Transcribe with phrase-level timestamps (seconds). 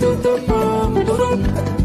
[0.00, 1.79] Do the bomb.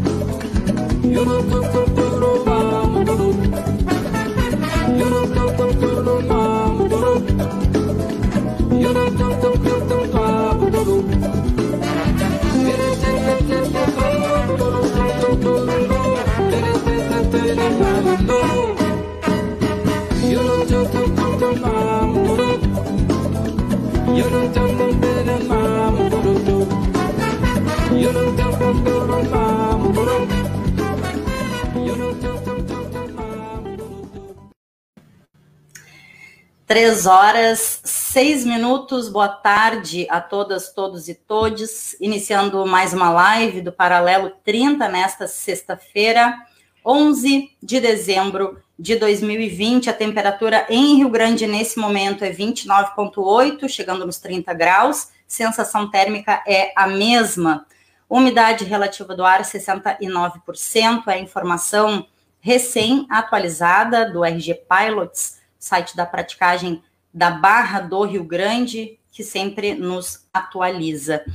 [36.68, 39.08] Três horas, seis minutos.
[39.08, 41.96] Boa tarde a todas, todos e todes.
[42.02, 46.36] Iniciando mais uma live do Paralelo 30 nesta sexta-feira,
[46.84, 49.92] 11 de dezembro de 2020.
[49.92, 55.10] A temperatura em Rio Grande nesse momento é 29,8, chegando nos 30 graus.
[55.28, 57.64] Sensação térmica é a mesma.
[58.10, 61.08] Umidade relativa do ar 69%.
[61.08, 62.06] É informação
[62.40, 70.28] recém-atualizada do RG Pilots site da praticagem da Barra do Rio Grande, que sempre nos
[70.32, 71.26] atualiza.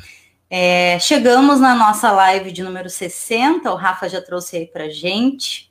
[0.48, 5.70] É, chegamos na nossa live de número 60, o Rafa já trouxe aí para gente,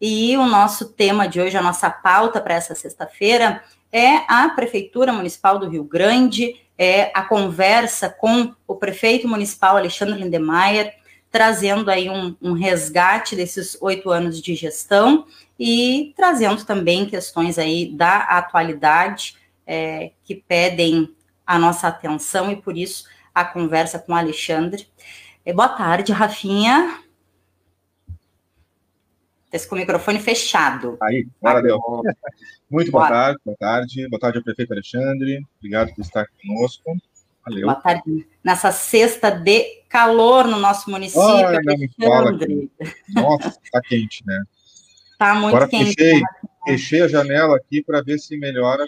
[0.00, 5.12] e o nosso tema de hoje, a nossa pauta para essa sexta-feira, é a Prefeitura
[5.12, 10.94] Municipal do Rio Grande, é a conversa com o prefeito municipal Alexandre Lindemeyer,
[11.30, 15.26] trazendo aí um, um resgate desses oito anos de gestão
[15.58, 21.14] e trazendo também questões aí da atualidade é, que pedem
[21.46, 24.86] a nossa atenção e por isso a conversa com Alexandre.
[25.44, 26.98] É, boa tarde, Rafinha.
[29.52, 30.96] Está com o microfone fechado.
[31.02, 31.78] Aí, agora deu.
[32.70, 34.08] Muito boa, tarde, boa tarde.
[34.08, 35.46] Boa tarde ao prefeito Alexandre.
[35.58, 36.96] Obrigado por estar conosco.
[37.44, 37.66] Valeu.
[37.66, 38.26] Boa tarde.
[38.42, 42.70] Nessa sexta de calor no nosso município, Ai, Alexandre.
[43.10, 44.42] Nossa, está quente, né?
[45.18, 45.94] Tá muito Agora quente.
[45.94, 46.26] Fechei, né?
[46.66, 48.86] fechei a janela aqui para ver se melhora,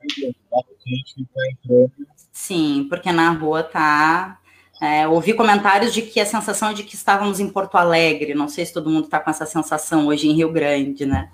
[0.00, 1.92] porque tá quente tá entrando.
[2.32, 4.40] Sim, porque na rua tá.
[4.80, 8.34] É, ouvi comentários de que a sensação de que estávamos em Porto Alegre.
[8.34, 11.30] Não sei se todo mundo está com essa sensação hoje em Rio Grande, né?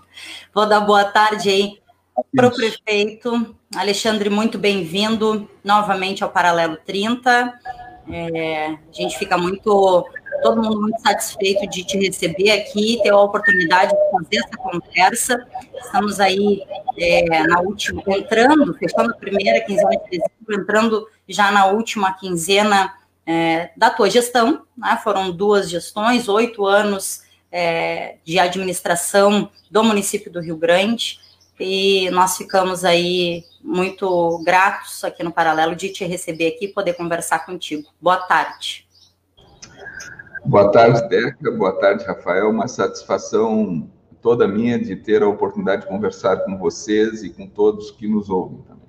[0.55, 1.79] Vou dar boa tarde aí
[2.35, 3.57] para o prefeito.
[3.75, 7.53] Alexandre, muito bem-vindo novamente ao Paralelo 30.
[8.09, 10.07] É, a gente fica muito
[10.43, 15.47] todo mundo muito satisfeito de te receber aqui, ter a oportunidade de fazer essa conversa.
[15.85, 16.63] Estamos aí
[16.99, 22.93] é, na última, entrando, fechando a primeira quinzena de dezembro, entrando já na última quinzena
[23.27, 24.63] é, da tua gestão.
[24.77, 24.99] Né?
[25.03, 31.21] Foram duas gestões, oito anos é, de administração do município do Rio Grande.
[31.61, 36.95] E nós ficamos aí muito gratos aqui no Paralelo de te receber aqui e poder
[36.95, 37.89] conversar contigo.
[38.01, 38.87] Boa tarde.
[40.45, 41.51] Boa tarde, Deca.
[41.53, 42.51] Boa tarde, Rafael.
[42.51, 43.89] Uma satisfação
[44.21, 48.29] toda minha de ter a oportunidade de conversar com vocês e com todos que nos
[48.29, 48.82] ouvem também.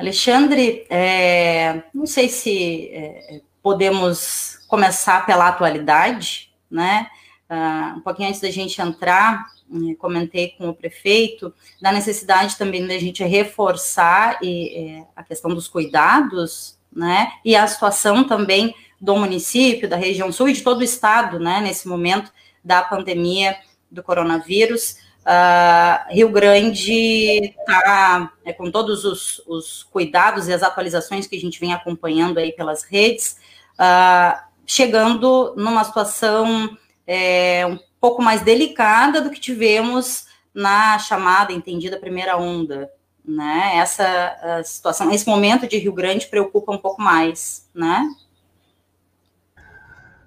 [0.00, 7.06] Alexandre, é, não sei se é, podemos começar pela atualidade, né?
[7.50, 9.44] Uh, um pouquinho antes da gente entrar,
[9.90, 11.52] é, comentei com o prefeito
[11.82, 17.32] da necessidade também da gente reforçar e, é, a questão dos cuidados, né?
[17.44, 21.60] E a situação também do município, da região sul e de todo o estado, né,
[21.60, 22.30] nesse momento
[22.62, 23.56] da pandemia
[23.90, 24.96] do coronavírus.
[25.30, 31.38] Uh, Rio Grande está é, com todos os, os, cuidados e as atualizações que a
[31.38, 33.36] gente vem acompanhando aí pelas redes,
[33.74, 34.36] uh,
[34.66, 36.76] chegando numa situação
[37.06, 42.90] é, um pouco mais delicada do que tivemos na chamada, entendida primeira onda,
[43.24, 43.76] né?
[43.76, 48.04] Essa situação, esse momento de Rio Grande preocupa um pouco mais, né?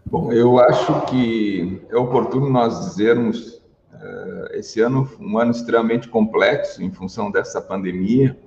[0.06, 3.63] Bom, eu acho que é oportuno nós dizermos
[4.52, 8.38] esse ano um ano extremamente complexo em função dessa pandemia,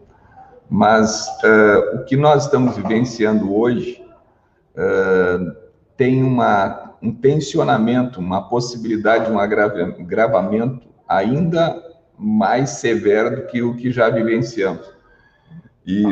[0.69, 4.05] mas uh, o que nós estamos vivenciando hoje
[4.75, 5.57] uh,
[5.97, 11.83] tem uma, um tensionamento, uma possibilidade de um agravamento ainda
[12.19, 14.91] mais severo do que o que já vivenciamos.
[15.87, 16.03] E,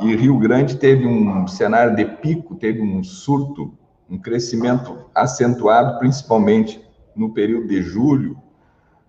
[0.00, 3.72] e Rio Grande teve um cenário de pico, teve um surto
[4.12, 6.78] um crescimento acentuado, principalmente
[7.16, 8.36] no período de julho,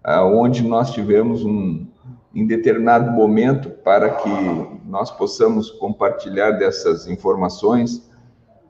[0.06, 1.88] onde nós tivemos um,
[2.36, 4.30] em determinado momento, para que
[4.86, 8.10] nós possamos compartilhar dessas informações,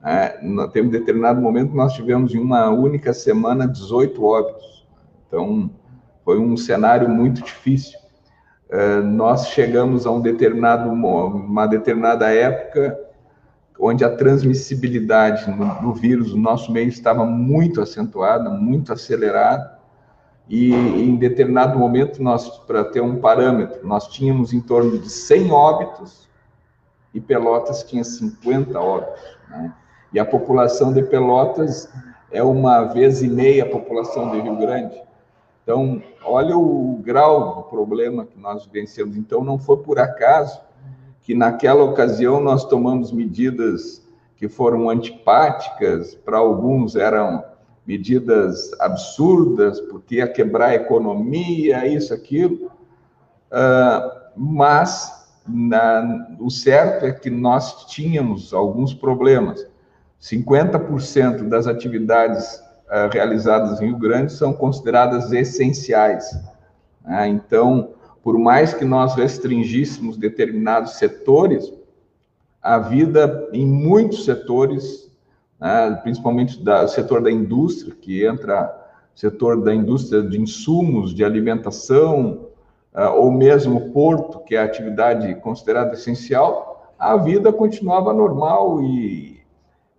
[0.04, 0.38] é,
[0.74, 4.86] temos determinado momento nós tivemos em uma única semana 18 óbitos.
[5.28, 5.72] Então,
[6.26, 7.98] foi um cenário muito difícil.
[8.70, 13.00] É, nós chegamos a um determinado, uma determinada época
[13.80, 15.46] onde a transmissibilidade
[15.82, 19.73] do vírus no nosso meio estava muito acentuada, muito acelerada,
[20.50, 25.52] e em determinado momento, nós, para ter um parâmetro, nós tínhamos em torno de 100
[25.52, 26.28] óbitos
[27.14, 29.38] e Pelotas tinha 50 óbitos.
[29.50, 29.74] Né?
[30.12, 31.90] E a população de Pelotas
[32.32, 35.02] é uma vez e meia a população de Rio Grande.
[35.64, 39.16] Então, olha o grau do problema que nós vencemos.
[39.16, 40.60] Então, não foi por acaso
[41.22, 44.06] que naquela ocasião nós tomamos medidas
[44.36, 47.46] que foram antipáticas, para alguns eram
[47.86, 52.72] medidas absurdas, porque ia quebrar a economia, isso, aquilo,
[53.52, 59.68] uh, mas na, o certo é que nós tínhamos alguns problemas.
[60.22, 62.56] 50% das atividades
[62.88, 66.26] uh, realizadas em Rio Grande são consideradas essenciais.
[67.04, 67.28] Né?
[67.28, 67.90] Então,
[68.24, 71.74] por mais que nós restringíssemos determinados setores,
[72.62, 75.12] a vida em muitos setores,
[75.64, 78.82] né, principalmente do setor da indústria, que entra
[79.16, 82.50] setor da indústria de insumos, de alimentação,
[82.94, 89.42] uh, ou mesmo porto, que é a atividade considerada essencial, a vida continuava normal e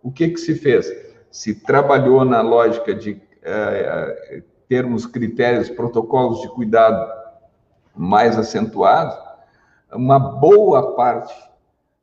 [0.02, 0.86] o que que se fez?
[1.30, 7.10] Se trabalhou na lógica de uh, termos critérios, protocolos de cuidado
[7.96, 9.16] mais acentuado,
[9.92, 11.32] uma boa parte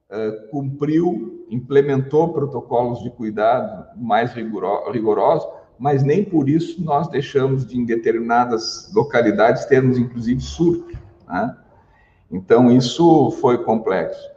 [0.09, 7.77] uh, cumpriu, implementou protocolos de cuidado mais rigorosos, mas nem por isso nós deixamos de,
[7.77, 10.97] em determinadas localidades, termos inclusive surto.
[11.27, 11.55] Né?
[12.31, 14.31] Então, isso foi complexo.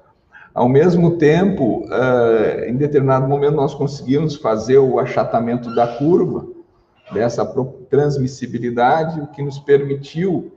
[0.53, 6.47] Ao mesmo tempo, uh, em determinado momento, nós conseguimos fazer o achatamento da curva
[7.13, 7.45] dessa
[7.91, 10.53] transmissibilidade, o que nos permitiu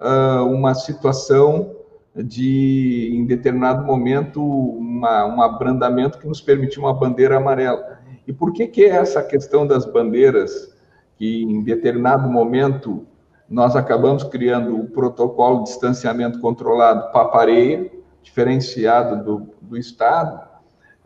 [0.00, 1.70] uh, uma situação
[2.14, 7.98] de, em determinado momento, uma, um abrandamento que nos permitiu uma bandeira amarela.
[8.26, 10.74] E por que, que é essa questão das bandeiras,
[11.16, 13.06] que em determinado momento
[13.48, 17.90] nós acabamos criando o protocolo de distanciamento controlado Papareia,
[18.22, 20.40] diferenciado do, do Estado,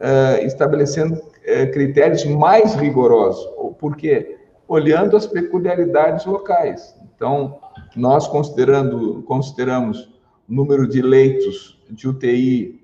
[0.01, 3.45] uh, estabelecendo uh, critérios mais rigorosos.
[3.79, 4.39] Por quê?
[4.69, 6.95] Olhando as peculiaridades locais.
[7.15, 7.59] Então,
[7.97, 10.16] nós considerando, consideramos
[10.49, 12.81] número de leitos de UTI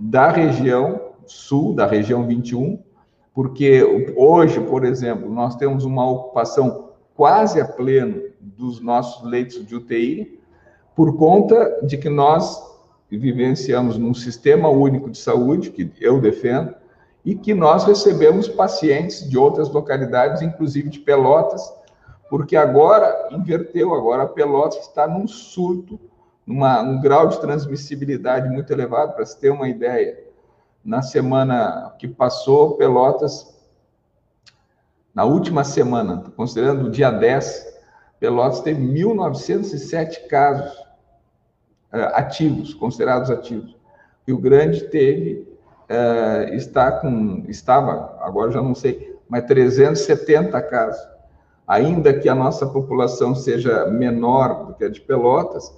[0.00, 2.78] da região sul, da região 21,
[3.34, 3.82] porque
[4.16, 10.40] hoje, por exemplo, nós temos uma ocupação quase a pleno dos nossos leitos de UTI,
[10.94, 12.62] por conta de que nós
[13.10, 16.74] vivenciamos num sistema único de saúde, que eu defendo,
[17.24, 21.62] e que nós recebemos pacientes de outras localidades, inclusive de Pelotas,
[22.30, 25.98] porque agora inverteu, agora Pelotas está num surto,
[26.46, 30.24] numa, um grau de transmissibilidade muito elevado, para se ter uma ideia.
[30.84, 33.54] Na semana que passou, Pelotas,
[35.12, 37.76] na última semana, considerando o dia 10,
[38.20, 40.72] Pelotas teve 1.907 casos
[41.92, 43.76] uh, ativos, considerados ativos.
[44.26, 45.48] Rio Grande teve,
[45.90, 51.16] uh, está com, estava, agora já não sei, mas 370 casos
[51.66, 55.74] ainda que a nossa população seja menor do que a de Pelotas,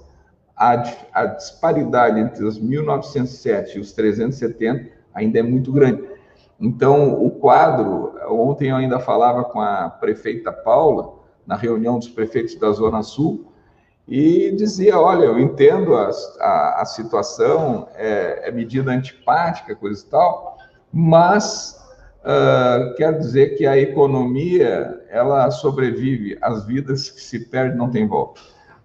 [0.59, 0.83] a,
[1.13, 6.03] a disparidade entre os 1907 e os 370 ainda é muito grande.
[6.59, 12.55] Então, o quadro, ontem eu ainda falava com a prefeita Paula, na reunião dos prefeitos
[12.55, 13.53] da Zona Sul,
[14.05, 16.11] e dizia: Olha, eu entendo a,
[16.41, 20.57] a, a situação, é, é medida antipática, coisa e tal,
[20.91, 21.79] mas
[22.19, 28.41] Uh, dizer que a economia ela sobrevive, as vidas que se perdem não tem volta.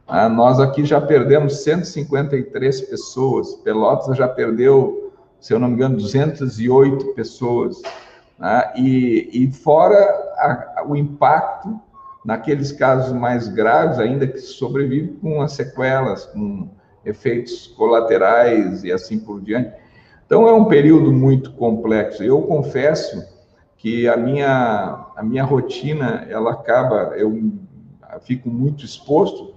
[0.08, 5.96] Uh, nós aqui já perdemos 153 pessoas, Pelotas já perdeu, se eu não me engano,
[5.96, 7.78] 208 pessoas.
[8.38, 9.96] Uh, e, e, fora
[10.36, 11.80] a, o impacto
[12.24, 16.68] naqueles casos mais graves, ainda que sobrevivem com as sequelas, com
[17.04, 19.72] efeitos colaterais e assim por diante.
[20.26, 22.22] Então, é um período muito complexo.
[22.22, 23.22] Eu confesso
[23.76, 27.52] que a minha, a minha rotina, ela acaba, eu
[28.22, 29.54] fico muito exposto,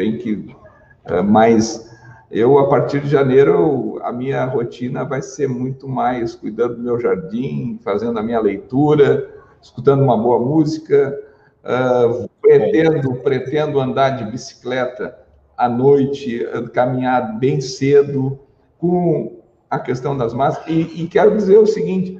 [0.00, 0.56] tem que,
[1.04, 1.90] eh, mas
[2.30, 6.98] eu, a partir de janeiro, a minha rotina vai ser muito mais cuidando do meu
[6.98, 9.28] jardim, fazendo a minha leitura,
[9.60, 11.20] escutando uma boa música,
[11.62, 15.18] uh, pretendo, pretendo andar de bicicleta
[15.54, 18.38] à noite, caminhar bem cedo,
[18.78, 20.70] com a questão das máscaras.
[20.70, 22.18] E, e quero dizer o seguinte: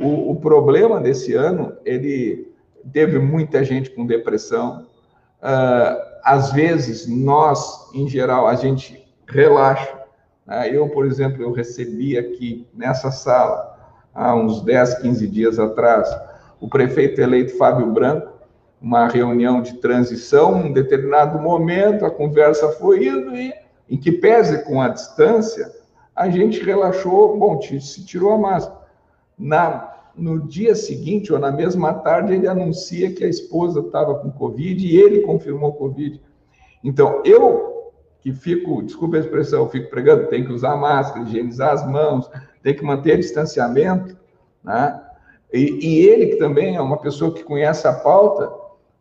[0.00, 2.50] o, o, problema desse ano, ele
[2.90, 4.86] teve muita gente com depressão.
[5.42, 9.98] Uh, às vezes, nós, em geral, a gente relaxa.
[10.46, 10.76] Né?
[10.76, 13.74] Eu, por exemplo, eu recebi aqui nessa sala
[14.14, 16.06] há uns 10, 15 dias atrás,
[16.60, 18.30] o prefeito eleito Fábio Branco,
[18.78, 23.54] uma reunião de transição, um determinado momento, a conversa foi indo e,
[23.88, 25.72] em que pese com a distância,
[26.14, 28.78] a gente relaxou, bom, se tirou a máscara.
[29.38, 34.30] Na, no dia seguinte, ou na mesma tarde, ele anuncia que a esposa estava com
[34.30, 36.20] Covid e ele confirmou Covid.
[36.82, 41.86] Então, eu que fico, desculpa a expressão, fico pregando, tem que usar máscara, higienizar as
[41.86, 42.28] mãos,
[42.62, 44.16] tem que manter distanciamento,
[44.62, 45.00] né?
[45.52, 48.52] E, e, ele que também é uma pessoa que conhece a pauta,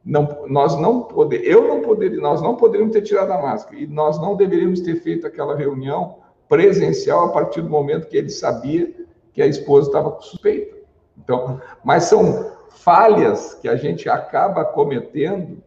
[0.06, 3.86] não, nós não poder, eu não poderia, nós não poderíamos ter tirado a máscara e
[3.86, 8.94] nós não deveríamos ter feito aquela reunião presencial a partir do momento que ele sabia
[9.34, 10.76] que a esposa estava suspeita.
[11.18, 15.62] Então, mas são falhas que a gente acaba cometendo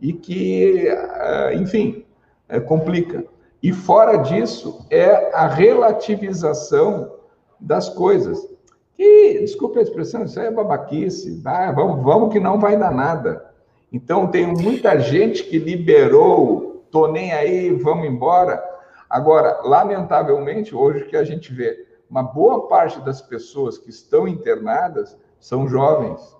[0.00, 2.04] e que, eh, enfim,
[2.48, 3.24] é, complica.
[3.62, 7.12] E fora disso é a relativização
[7.60, 8.48] das coisas.
[8.98, 12.92] E, desculpe a expressão, isso aí é babaquice, ah, vamos, vamos que não vai dar
[12.92, 13.46] nada.
[13.92, 18.62] Então, tem muita gente que liberou, tô nem aí, vamos embora.
[19.08, 25.16] Agora, lamentavelmente, hoje que a gente vê, uma boa parte das pessoas que estão internadas
[25.40, 26.36] são jovens.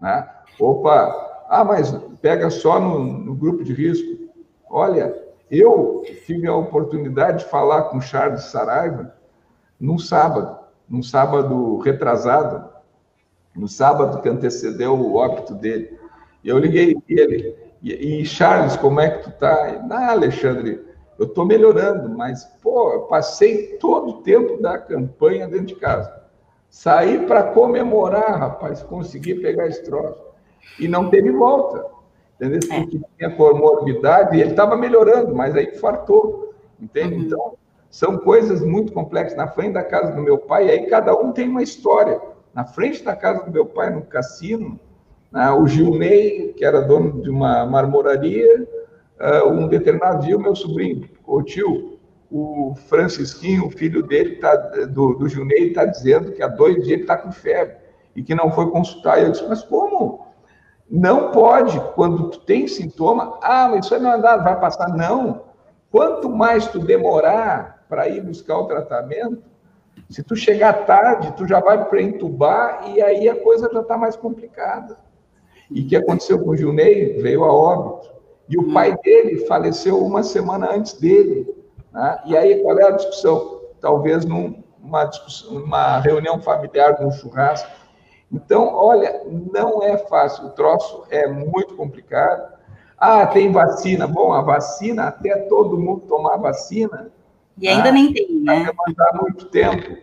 [0.00, 0.28] Né?
[0.58, 4.28] Opa, ah, mas pega só no, no grupo de risco.
[4.68, 5.16] Olha,
[5.48, 9.14] eu tive a oportunidade de falar com Charles Saraiva
[9.78, 12.68] num sábado, num sábado retrasado,
[13.54, 15.96] no sábado que antecedeu o óbito dele.
[16.42, 19.86] E eu liguei ele, e, e Charles, como é que tu tá?
[19.88, 20.84] Ah, Alexandre,
[21.20, 26.10] eu estou melhorando, mas, pô, eu passei todo o tempo da campanha dentro de casa.
[26.70, 30.18] Saí para comemorar, rapaz, consegui pegar esse troço
[30.78, 31.84] e não teve volta.
[32.36, 32.60] Entendeu?
[32.72, 32.80] É.
[32.80, 36.54] Porque tinha comorbidade e ele estava melhorando, mas aí fartou.
[36.80, 37.16] Entende?
[37.16, 37.20] Uhum.
[37.20, 37.52] Então,
[37.90, 39.36] são coisas muito complexas.
[39.36, 42.18] Na frente da casa do meu pai, aí cada um tem uma história.
[42.54, 44.80] Na frente da casa do meu pai, no cassino,
[45.30, 48.66] né, o Gilney, que era dono de uma marmoraria,
[49.46, 51.98] um determinado dia, o meu sobrinho, o tio,
[52.30, 56.88] o Francisquinho, o filho dele, tá, do, do Gilney, está dizendo que há dois dias
[56.88, 57.76] ele está com febre
[58.14, 59.18] e que não foi consultar.
[59.18, 60.26] E eu disse, mas como?
[60.88, 64.88] Não pode, quando tu tem sintoma, ah, mas isso é nada, vai passar.
[64.88, 65.42] Não.
[65.90, 69.42] Quanto mais tu demorar para ir buscar o tratamento,
[70.08, 73.96] se tu chegar tarde, tu já vai para entubar e aí a coisa já está
[73.96, 74.98] mais complicada.
[75.70, 77.20] E o que aconteceu com o Gilney?
[77.20, 78.09] Veio a óbito.
[78.50, 81.48] E o pai dele faleceu uma semana antes dele.
[81.92, 82.18] Né?
[82.26, 83.60] E aí, qual é a discussão?
[83.80, 87.70] Talvez numa discussão, numa reunião familiar, num churrasco,
[88.32, 92.54] então, olha, não é fácil, o troço é muito complicado.
[92.96, 94.06] Ah, tem vacina.
[94.06, 97.10] Bom, a vacina, até todo mundo tomar vacina.
[97.58, 98.72] E ainda ah, nem tem, né?
[98.76, 99.96] Vai demandar muito tempo.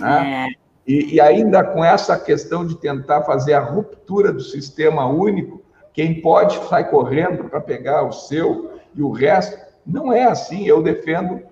[0.00, 0.48] Né?
[0.48, 0.68] É.
[0.86, 5.62] E, e, ainda com essa questão de tentar fazer a ruptura do sistema único,
[5.98, 9.58] quem pode sai correndo para pegar o seu e o resto.
[9.84, 10.64] Não é assim.
[10.64, 11.42] Eu defendo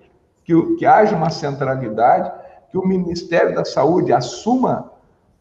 [0.45, 2.31] que, que haja uma centralidade,
[2.71, 4.89] que o Ministério da Saúde assuma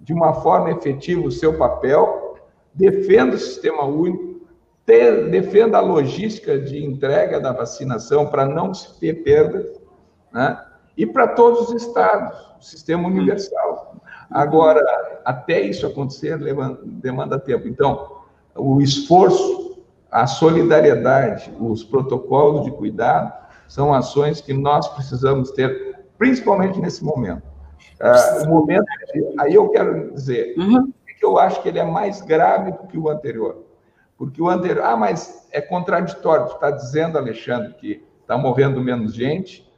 [0.00, 2.36] de uma forma efetiva o seu papel,
[2.74, 4.40] defenda o sistema único,
[5.30, 9.80] defenda a logística de entrega da vacinação para não se ter perdas,
[10.32, 10.60] né?
[10.96, 13.94] e para todos os estados, o sistema universal.
[14.28, 14.82] Agora,
[15.24, 16.40] até isso acontecer,
[16.82, 17.68] demanda tempo.
[17.68, 18.15] Então,
[18.56, 23.32] o esforço, a solidariedade, os protocolos de cuidado
[23.68, 27.42] são ações que nós precisamos ter, principalmente nesse momento.
[28.00, 28.84] Uh, o momento,
[29.38, 30.92] aí eu quero dizer uhum.
[31.18, 33.64] que eu acho que ele é mais grave do que o anterior.
[34.16, 39.14] Porque o anterior, ah, mas é contraditório, tu está dizendo, Alexandre, que está morrendo menos
[39.14, 39.70] gente,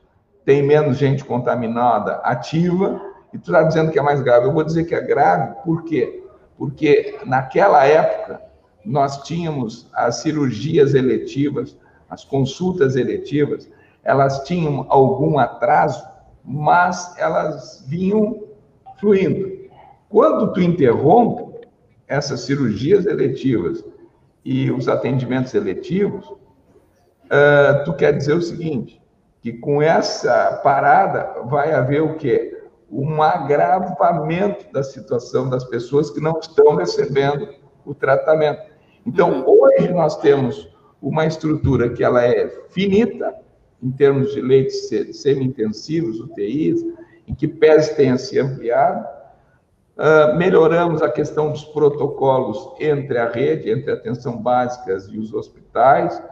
[0.44, 3.00] tem menos gente contaminada ativa,
[3.32, 4.47] e tu está dizendo que é mais grave.
[4.47, 6.25] Eu vou dizer que é grave, por quê?
[6.56, 8.40] Porque naquela época
[8.88, 11.76] nós tínhamos as cirurgias eletivas,
[12.09, 13.68] as consultas eletivas,
[14.02, 16.02] elas tinham algum atraso
[16.49, 18.45] mas elas vinham
[18.99, 19.68] fluindo.
[20.09, 21.68] Quando tu interrompe
[22.07, 23.85] essas cirurgias eletivas
[24.42, 29.00] e os atendimentos eletivos, uh, tu quer dizer o seguinte,
[29.42, 32.62] que com essa parada vai haver o quê?
[32.90, 37.47] Um agravamento da situação das pessoas que não estão recebendo
[37.85, 38.62] o tratamento.
[39.09, 40.69] Então, hoje nós temos
[41.00, 43.35] uma estrutura que ela é finita,
[43.83, 46.85] em termos de leitos semi-intensivos, UTIs,
[47.27, 49.07] em que PES tenha se ampliado.
[49.97, 55.33] Uh, melhoramos a questão dos protocolos entre a rede, entre a atenção básicas e os
[55.33, 56.23] hospitais.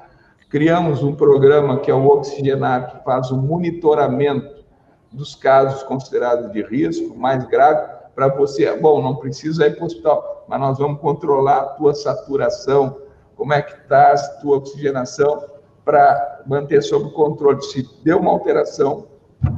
[0.51, 4.67] Criamos um programa que é o Oxigenar, que faz o monitoramento
[5.11, 9.87] dos casos considerados de risco mais grave, para você, bom, não precisa ir para o
[9.87, 12.97] hospital, mas nós vamos controlar a tua saturação,
[13.37, 15.45] como é que está a tua oxigenação,
[15.85, 17.61] para manter sob controle.
[17.63, 19.07] Se deu uma alteração,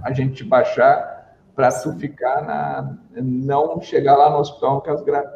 [0.02, 2.96] a gente baixar para tu ficar na.
[3.16, 5.28] não chegar lá no hospital no caso grave.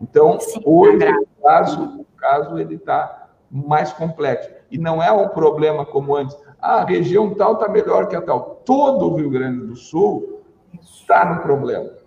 [0.00, 4.50] Então, Sim, hoje, tá o caso, o caso ele está mais complexo.
[4.70, 6.38] E não é um problema como antes.
[6.60, 8.62] Ah, a região tal está melhor que a tal.
[8.64, 10.42] Todo o Rio Grande do Sul
[10.80, 11.97] está no problema.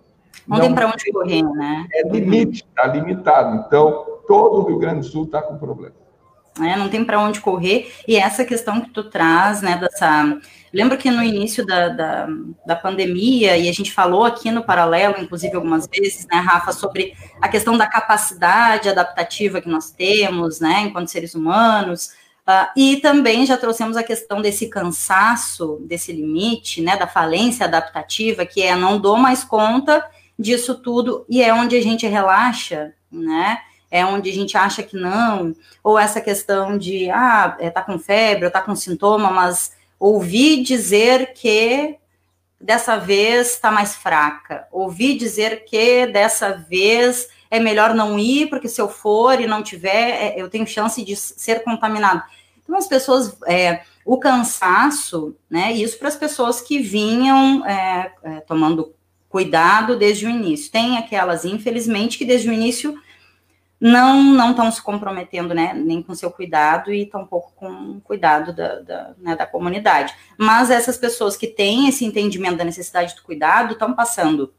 [0.46, 1.86] Não, não tem para onde correr, né?
[1.92, 3.64] É limite, está limitado.
[3.66, 6.02] Então, todo o Rio Grande do Sul está com problema
[6.58, 6.76] né?
[6.76, 7.92] Não tem para onde correr.
[8.06, 10.38] E essa questão que tu traz, né, dessa.
[10.72, 12.28] Lembro que no início da, da,
[12.66, 17.14] da, pandemia, e a gente falou aqui no paralelo, inclusive algumas vezes, né, Rafa, sobre
[17.40, 22.10] a questão da capacidade adaptativa que nós temos, né, enquanto seres humanos.
[22.48, 28.44] Uh, e também já trouxemos a questão desse cansaço, desse limite, né, da falência adaptativa,
[28.44, 30.04] que é não dou mais conta
[30.42, 33.58] disso tudo, e é onde a gente relaxa, né?
[33.92, 37.98] é onde a gente acha que não, ou essa questão de, ah, é, tá com
[37.98, 41.96] febre, tá com sintoma, mas ouvi dizer que
[42.58, 48.66] dessa vez está mais fraca, ouvi dizer que dessa vez é melhor não ir, porque
[48.66, 52.22] se eu for e não tiver, é, eu tenho chance de ser contaminado.
[52.62, 58.40] Então, as pessoas, é, o cansaço, né, isso para as pessoas que vinham é, é,
[58.40, 58.94] tomando
[59.32, 60.70] cuidado desde o início.
[60.70, 63.00] Tem aquelas, infelizmente, que desde o início
[63.80, 68.52] não não estão se comprometendo, né, nem com seu cuidado e tampouco com o cuidado
[68.52, 70.14] da, da, né, da comunidade.
[70.38, 74.52] Mas essas pessoas que têm esse entendimento da necessidade do cuidado estão passando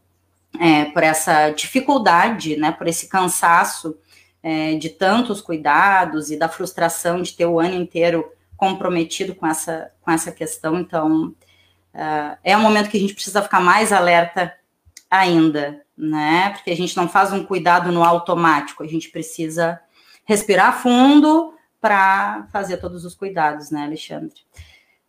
[0.60, 3.96] é, por essa dificuldade, né, por esse cansaço
[4.42, 9.92] é, de tantos cuidados e da frustração de ter o ano inteiro comprometido com essa,
[10.02, 10.80] com essa questão.
[10.80, 11.28] Então,
[11.94, 14.54] uh, é um momento que a gente precisa ficar mais alerta
[15.14, 16.50] ainda, né?
[16.50, 19.80] Porque a gente não faz um cuidado no automático, a gente precisa
[20.26, 24.42] respirar fundo para fazer todos os cuidados, né, Alexandre?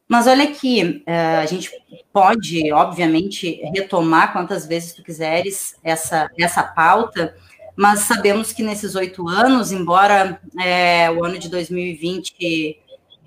[0.07, 1.71] Mas olha aqui, é, a gente
[2.13, 7.35] pode, obviamente, retomar quantas vezes tu quiseres essa, essa pauta,
[7.75, 12.79] mas sabemos que nesses oito anos, embora é, o ano de 2020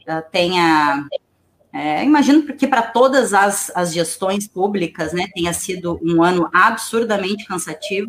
[0.06, 1.08] é, tenha
[1.73, 7.45] é, imagino que para todas as, as gestões públicas, né, tenha sido um ano absurdamente
[7.45, 8.08] cansativo.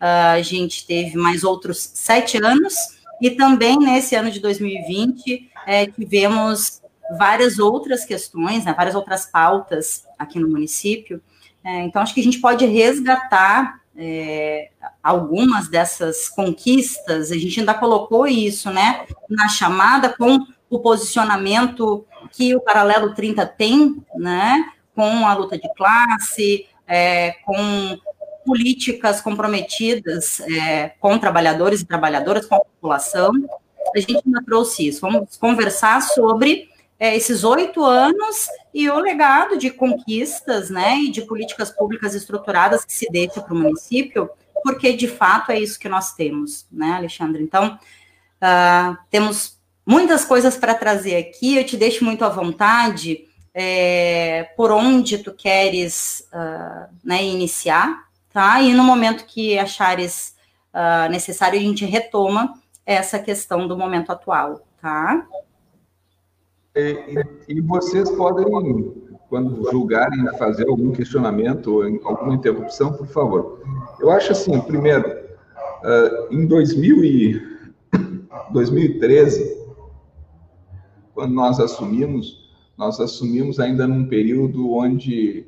[0.00, 2.74] Uh, a gente teve mais outros sete anos,
[3.20, 6.82] e também nesse ano de 2020 é, tivemos
[7.16, 11.22] várias outras questões, né, várias outras pautas aqui no município.
[11.62, 14.70] É, então, acho que a gente pode resgatar é,
[15.02, 20.38] algumas dessas conquistas, a gente ainda colocou isso, né, na chamada com
[20.68, 22.04] o posicionamento
[22.36, 27.98] que o Paralelo 30 tem, né, com a luta de classe, é, com
[28.44, 33.32] políticas comprometidas é, com trabalhadores e trabalhadoras, com a população.
[33.94, 35.00] A gente ainda trouxe isso.
[35.00, 36.68] Vamos conversar sobre
[36.98, 42.84] é, esses oito anos e o legado de conquistas né, e de políticas públicas estruturadas
[42.84, 44.30] que se deixa para o município,
[44.62, 47.42] porque de fato é isso que nós temos, né, Alexandre?
[47.42, 47.78] Então,
[48.42, 49.53] uh, temos
[49.86, 55.32] muitas coisas para trazer aqui, eu te deixo muito à vontade é, por onde tu
[55.32, 58.60] queres uh, né, iniciar, tá?
[58.60, 60.34] E no momento que achares
[60.74, 65.26] uh, necessário, a gente retoma essa questão do momento atual, tá?
[66.74, 68.44] E, e, vocês podem,
[69.28, 73.62] quando julgarem fazer algum questionamento ou alguma interrupção, por favor.
[74.00, 77.54] Eu acho assim, primeiro, uh, em 2000 e
[78.50, 79.53] 2013,
[81.14, 85.46] quando nós assumimos, nós assumimos ainda num período onde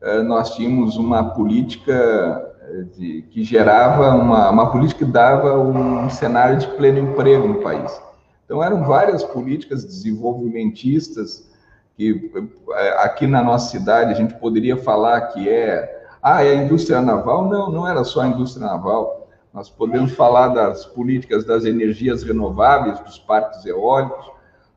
[0.00, 6.08] eh, nós tínhamos uma política eh, de, que gerava uma, uma política que dava um
[6.10, 8.00] cenário de pleno emprego no país.
[8.44, 11.48] Então eram várias políticas desenvolvimentistas
[11.96, 12.30] que
[12.72, 17.00] eh, aqui na nossa cidade a gente poderia falar que é ah, é a indústria
[17.00, 17.48] naval?
[17.48, 19.28] Não, não era só a indústria naval.
[19.54, 24.35] Nós podemos falar das políticas das energias renováveis, dos parques eólicos,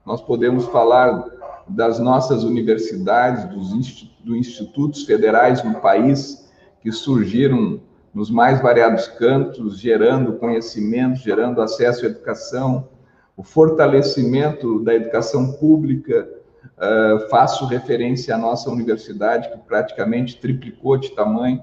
[0.09, 1.23] nós podemos falar
[1.67, 6.49] das nossas universidades, dos, dos institutos federais no país,
[6.81, 7.79] que surgiram
[8.11, 12.89] nos mais variados cantos, gerando conhecimento, gerando acesso à educação,
[13.37, 16.27] o fortalecimento da educação pública.
[16.75, 21.61] Uh, faço referência à nossa universidade, que praticamente triplicou de tamanho.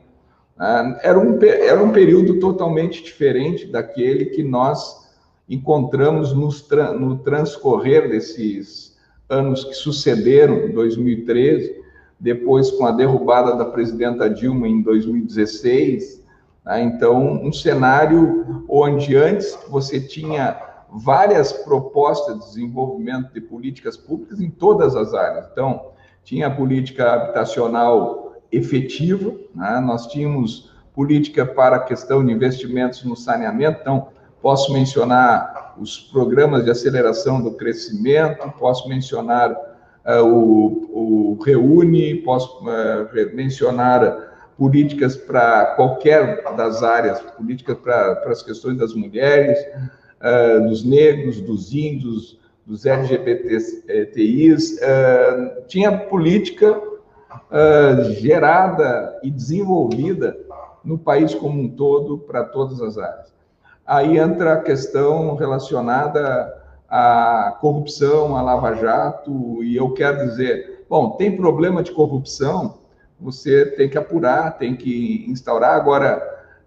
[0.56, 5.05] Uh, era, um, era um período totalmente diferente daquele que nós
[5.48, 6.66] encontramos nos,
[6.98, 8.96] no transcorrer desses
[9.28, 11.82] anos que sucederam, 2013,
[12.18, 16.24] depois com a derrubada da presidenta Dilma em 2016,
[16.64, 16.82] Né?
[16.82, 24.50] Então, um cenário onde antes você tinha várias propostas de desenvolvimento de políticas públicas em
[24.50, 25.48] todas as áreas.
[25.52, 25.90] Então,
[26.24, 29.80] tinha política habitacional efetiva, né?
[29.80, 34.08] nós tínhamos política para a questão de investimentos no saneamento, então,
[34.46, 42.60] posso mencionar os programas de aceleração do crescimento, posso mencionar uh, o, o, Reúne, posso
[42.60, 49.58] uh, mencionar políticas para qualquer das áreas, políticas para, as questões das mulheres,
[50.22, 54.78] uh, dos negros, dos índios, dos LGBTIs,
[55.66, 56.80] tinha política
[58.20, 60.36] gerada e desenvolvida
[60.84, 63.35] no país como um todo para todas as áreas.
[63.86, 66.52] Aí entra a questão relacionada
[66.88, 72.78] à corrupção, à lava-jato, e eu quero dizer, bom, tem problema de corrupção,
[73.20, 75.74] você tem que apurar, tem que instaurar.
[75.76, 76.20] Agora,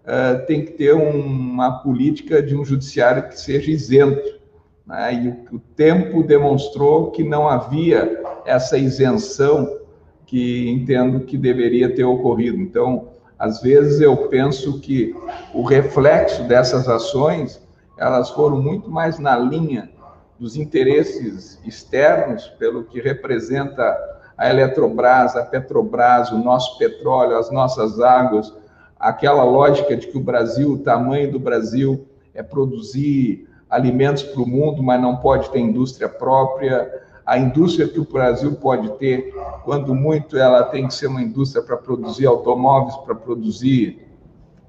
[0.04, 4.40] uh, tem que ter uma política de um judiciário que seja isento.
[4.86, 5.14] Né?
[5.14, 9.78] E o, o tempo demonstrou que não havia essa isenção
[10.26, 12.58] que entendo que deveria ter ocorrido.
[12.58, 13.09] Então,
[13.40, 15.16] às vezes eu penso que
[15.54, 17.58] o reflexo dessas ações,
[17.96, 19.90] elas foram muito mais na linha
[20.38, 23.96] dos interesses externos, pelo que representa
[24.36, 28.52] a Eletrobras, a Petrobras, o nosso petróleo, as nossas águas,
[28.98, 34.46] aquela lógica de que o Brasil, o tamanho do Brasil é produzir alimentos para o
[34.46, 36.90] mundo, mas não pode ter indústria própria,
[37.30, 41.62] a indústria que o Brasil pode ter, quando muito, ela tem que ser uma indústria
[41.62, 44.04] para produzir automóveis, para produzir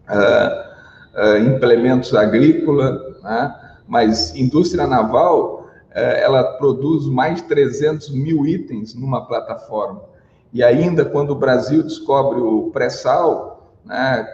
[0.07, 3.55] uh, uh, implementos agrícolas, né?
[3.87, 10.03] mas indústria naval, uh, ela produz mais de 300 mil itens numa plataforma.
[10.53, 14.27] E ainda quando o Brasil descobre o pré-sal, né,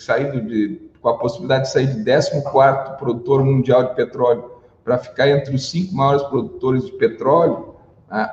[0.00, 4.51] saindo de, com a possibilidade de sair de 14º produtor mundial de petróleo
[4.84, 7.76] para ficar entre os cinco maiores produtores de petróleo,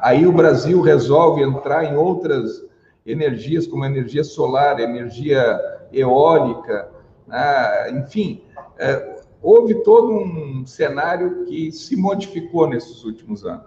[0.01, 2.63] aí o Brasil resolve entrar em outras
[3.05, 5.59] energias, como energia solar, energia
[5.91, 6.89] eólica,
[7.27, 7.91] né?
[7.91, 8.43] enfim,
[8.77, 13.65] é, houve todo um cenário que se modificou nesses últimos anos.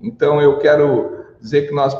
[0.00, 1.96] Então, eu quero dizer que nós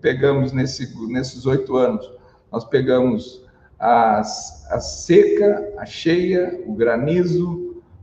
[0.00, 2.10] pegamos nesse, nesses oito anos,
[2.50, 3.44] nós pegamos
[3.78, 7.61] as, a seca, a cheia, o granizo,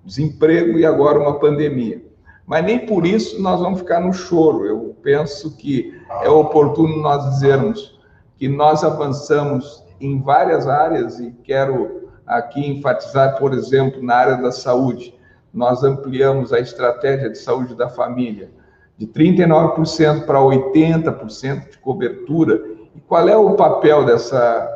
[0.10, 2.04] desemprego e agora uma pandemia.
[2.46, 4.66] Mas nem por isso nós vamos ficar no choro.
[4.66, 5.94] Eu penso que
[6.24, 8.00] é oportuno nós dizermos
[8.36, 14.52] que nós avançamos em várias áreas e quero aqui enfatizar, por exemplo, na área da
[14.52, 15.14] saúde.
[15.54, 18.50] Nós ampliamos a estratégia de saúde da família
[18.98, 22.62] de 39% para 80% de cobertura.
[22.96, 24.68] E qual é o papel dessa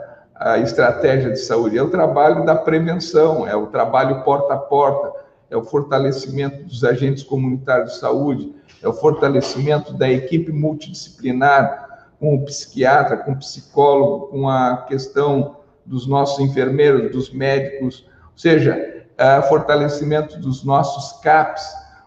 [0.61, 1.77] estratégia de saúde?
[1.77, 5.22] É o trabalho da prevenção, é o trabalho porta a porta,
[5.53, 12.35] é o fortalecimento dos agentes comunitários de saúde, é o fortalecimento da equipe multidisciplinar, com
[12.35, 19.05] o psiquiatra, com o psicólogo, com a questão dos nossos enfermeiros, dos médicos, ou seja,
[19.15, 21.63] é fortalecimento dos nossos CAPs,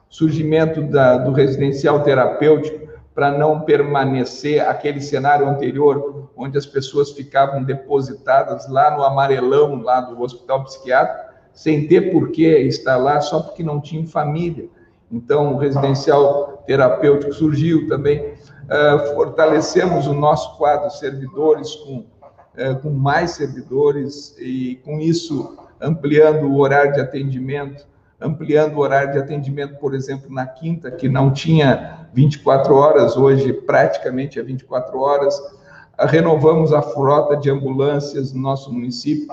[0.08, 7.62] surgimento da, do residencial terapêutico, para não permanecer aquele cenário anterior, onde as pessoas ficavam
[7.62, 11.25] depositadas lá no amarelão, lá do hospital psiquiátrico,
[11.56, 14.68] sem ter por que estar lá só porque não tinha família.
[15.10, 18.34] Então, o residencial terapêutico surgiu também.
[18.64, 26.46] Uh, fortalecemos o nosso quadro servidores com, uh, com mais servidores e, com isso, ampliando
[26.46, 27.86] o horário de atendimento,
[28.20, 33.50] ampliando o horário de atendimento, por exemplo, na quinta, que não tinha 24 horas, hoje
[33.52, 35.38] praticamente é 24 horas.
[35.38, 39.28] Uh, renovamos a frota de ambulâncias no nosso município,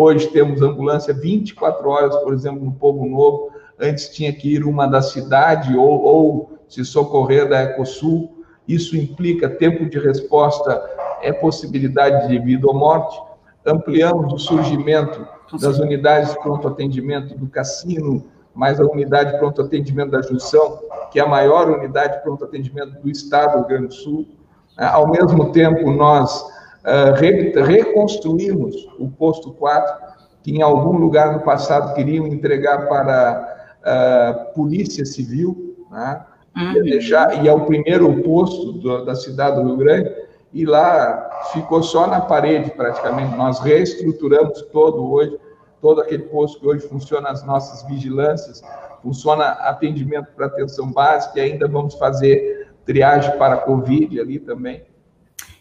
[0.00, 3.50] Hoje temos ambulância 24 horas, por exemplo, no Povo Novo.
[3.80, 8.44] Antes tinha que ir uma da cidade ou, ou se socorrer da Ecosul.
[8.68, 10.80] Isso implica tempo de resposta,
[11.20, 13.20] é possibilidade de vida ou morte.
[13.66, 15.26] Ampliamos o surgimento
[15.60, 20.78] das unidades de pronto atendimento do cassino, mais a unidade de pronto atendimento da Junção,
[21.10, 24.28] que é a maior unidade de pronto atendimento do estado do Rio Grande do Sul.
[24.76, 30.08] Ao mesmo tempo, nós uh, re, reconstruímos o posto 4,
[30.42, 36.24] que em algum lugar no passado queriam entregar para a uh, Polícia Civil, né?
[36.56, 36.82] Uhum.
[36.82, 40.12] Deixar, e é o primeiro posto do, da cidade do Rio Grande,
[40.52, 43.36] e lá ficou só na parede praticamente.
[43.36, 45.38] Nós reestruturamos todo hoje,
[45.80, 48.62] todo aquele posto que hoje funciona as nossas vigilâncias,
[49.02, 54.82] funciona atendimento para atenção básica, e ainda vamos fazer triagem para a Covid ali também.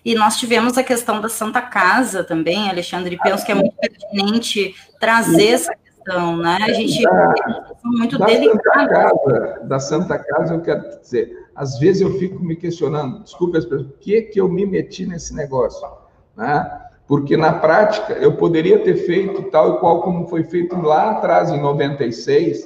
[0.07, 4.73] E nós tivemos a questão da Santa Casa também, Alexandre, penso que é muito pertinente
[5.01, 6.59] trazer essa questão, né?
[6.61, 7.33] A gente da,
[7.83, 12.55] muito da Santa Casa, da Santa Casa, eu quero dizer, às vezes eu fico me
[12.55, 13.19] questionando,
[13.51, 15.85] pessoas, por que, que eu me meti nesse negócio?
[16.37, 16.87] Né?
[17.05, 21.51] Porque na prática eu poderia ter feito tal e qual como foi feito lá atrás,
[21.51, 22.63] em 96,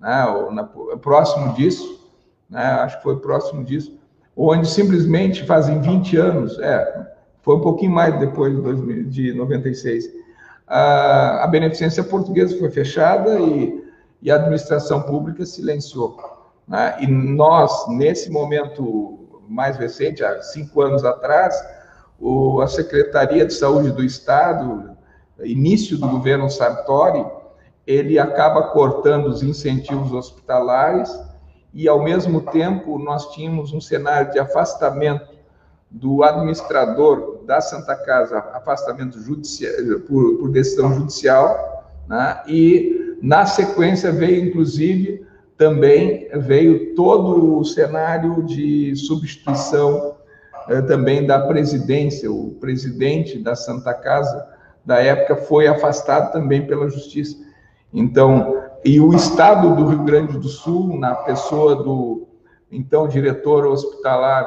[0.00, 0.24] né?
[0.24, 2.08] Ou na, próximo disso,
[2.48, 2.62] né?
[2.62, 3.97] acho que foi próximo disso,
[4.38, 7.08] onde simplesmente fazem 20 anos, é,
[7.42, 10.04] foi um pouquinho mais depois de, 2000, de 96,
[10.64, 13.84] a, a beneficência portuguesa foi fechada e,
[14.22, 16.16] e a administração pública silenciou.
[16.68, 16.98] Né?
[17.00, 21.60] E nós, nesse momento mais recente, há cinco anos atrás,
[22.20, 24.96] o, a Secretaria de Saúde do Estado,
[25.42, 27.24] início do governo Sartori,
[27.84, 31.10] ele acaba cortando os incentivos hospitalares
[31.72, 35.38] e, ao mesmo tempo, nós tínhamos um cenário de afastamento
[35.90, 39.72] do administrador da Santa Casa, afastamento judicial,
[40.06, 42.42] por, por decisão judicial, né?
[42.46, 45.26] e, na sequência, veio, inclusive,
[45.56, 50.16] também veio todo o cenário de substituição
[50.68, 52.30] eh, também da presidência.
[52.30, 54.46] O presidente da Santa Casa,
[54.84, 57.36] da época, foi afastado também pela justiça.
[57.92, 62.28] Então, e o Estado do Rio Grande do Sul, na pessoa do
[62.70, 64.46] então diretor hospitalar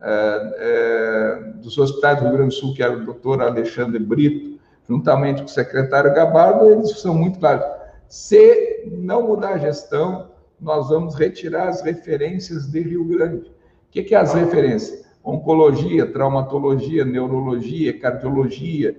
[0.00, 4.58] é, é, dos hospitais do Rio Grande do Sul, que era o doutor Alexandre Brito,
[4.88, 7.64] juntamente com o secretário Gabardo, eles são muito claros.
[8.08, 13.48] Se não mudar a gestão, nós vamos retirar as referências de Rio Grande.
[13.48, 15.04] O que, que é as referências?
[15.24, 18.96] Oncologia, traumatologia, neurologia, cardiologia,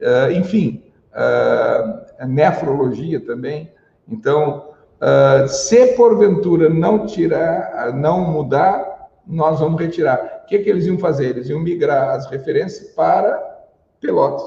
[0.00, 0.82] é, enfim,
[2.26, 3.70] nefrologia também.
[4.10, 10.42] Então, uh, se porventura não tirar, não mudar, nós vamos retirar.
[10.42, 11.30] O que, que eles iam fazer?
[11.30, 13.38] Eles iam migrar as referências para
[14.00, 14.44] Pelotas.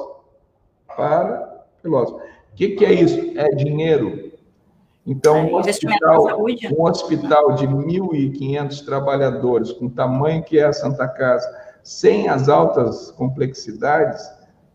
[0.96, 2.14] Para Pelotas.
[2.14, 3.38] O que, que é isso?
[3.38, 4.34] É dinheiro.
[5.06, 6.28] Então, é, um hospital,
[6.78, 11.48] um hospital de 1.500 trabalhadores, com o tamanho que é a Santa Casa,
[11.82, 14.24] sem as altas complexidades,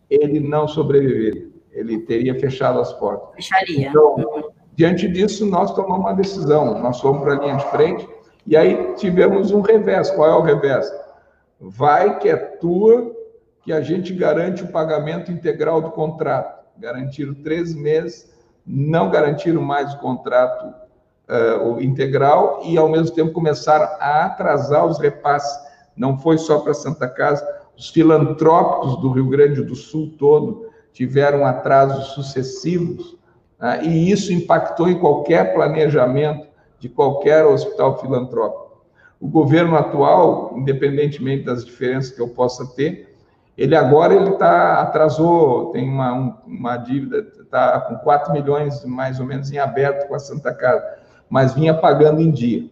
[0.09, 1.49] ele não sobreviveria.
[1.71, 3.35] Ele teria fechado as portas.
[3.35, 3.89] Fecharia.
[3.89, 8.07] Então, Diante disso, nós tomamos uma decisão, nós fomos para a linha de frente
[8.47, 10.09] e aí tivemos um revés.
[10.09, 10.89] Qual é o revés?
[11.59, 13.13] Vai que é tua,
[13.61, 16.63] que a gente garante o pagamento integral do contrato.
[16.77, 18.33] Garantiram três meses,
[18.65, 20.73] não garantiram mais o contrato
[21.27, 25.59] uh, integral e, ao mesmo tempo, começaram a atrasar os repasses.
[25.93, 27.45] Não foi só para Santa Casa,
[27.77, 33.18] os filantrópicos do Rio Grande do Sul todo tiveram atrasos sucessivos
[33.59, 33.83] né?
[33.83, 36.47] e isso impactou em qualquer planejamento
[36.79, 38.69] de qualquer hospital filantrópico.
[39.19, 43.09] O governo atual, independentemente das diferenças que eu possa ter,
[43.57, 49.19] ele agora ele tá atrasou, tem uma, um, uma dívida, está com 4 milhões mais
[49.19, 50.81] ou menos em aberto com a Santa Casa,
[51.29, 52.69] mas vinha pagando em dia.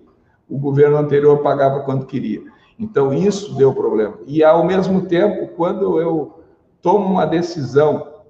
[0.49, 2.41] O governo anterior pagava quando queria.
[2.79, 4.17] Então, isso deu problema.
[4.25, 6.43] E, ao mesmo tempo, quando eu
[6.81, 8.23] tomo uma decisão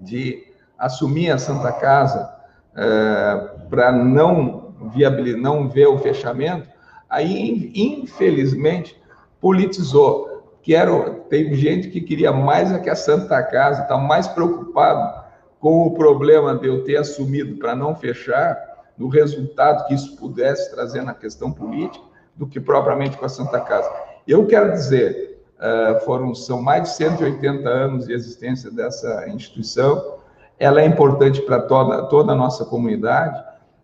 [0.00, 0.45] de
[0.78, 2.30] assumir a Santa Casa
[2.76, 6.68] é, para não viabilizar, não ver o fechamento,
[7.08, 9.00] aí, infelizmente,
[9.40, 10.58] politizou.
[10.62, 15.24] Quero, teve gente que queria mais é que a Santa Casa, está mais preocupado
[15.60, 18.56] com o problema de eu ter assumido para não fechar,
[18.98, 23.60] no resultado que isso pudesse trazer na questão política, do que propriamente com a Santa
[23.60, 23.90] Casa.
[24.26, 30.15] Eu quero dizer, uh, foram são mais de 180 anos de existência dessa instituição
[30.58, 33.42] ela é importante para toda, toda a nossa comunidade.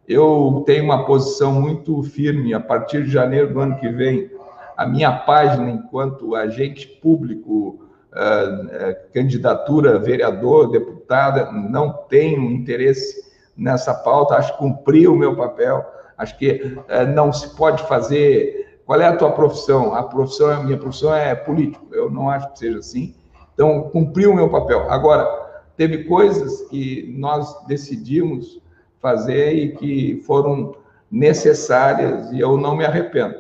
[0.09, 4.31] Eu tenho uma posição muito firme, a partir de janeiro do ano que vem,
[4.77, 7.79] a minha página enquanto agente público,
[8.13, 15.37] uh, uh, candidatura vereador, deputada, não tenho interesse nessa pauta, acho que cumpri o meu
[15.37, 15.85] papel,
[16.17, 18.81] acho que uh, não se pode fazer.
[18.85, 19.95] Qual é a tua profissão?
[19.95, 23.15] A profissão, a minha profissão é político, eu não acho que seja assim.
[23.55, 24.91] Então, cumpri o meu papel.
[24.91, 25.42] Agora,
[25.77, 28.61] teve coisas que nós decidimos
[29.01, 30.77] fazer e que foram
[31.11, 33.35] necessárias e eu não me arrependo.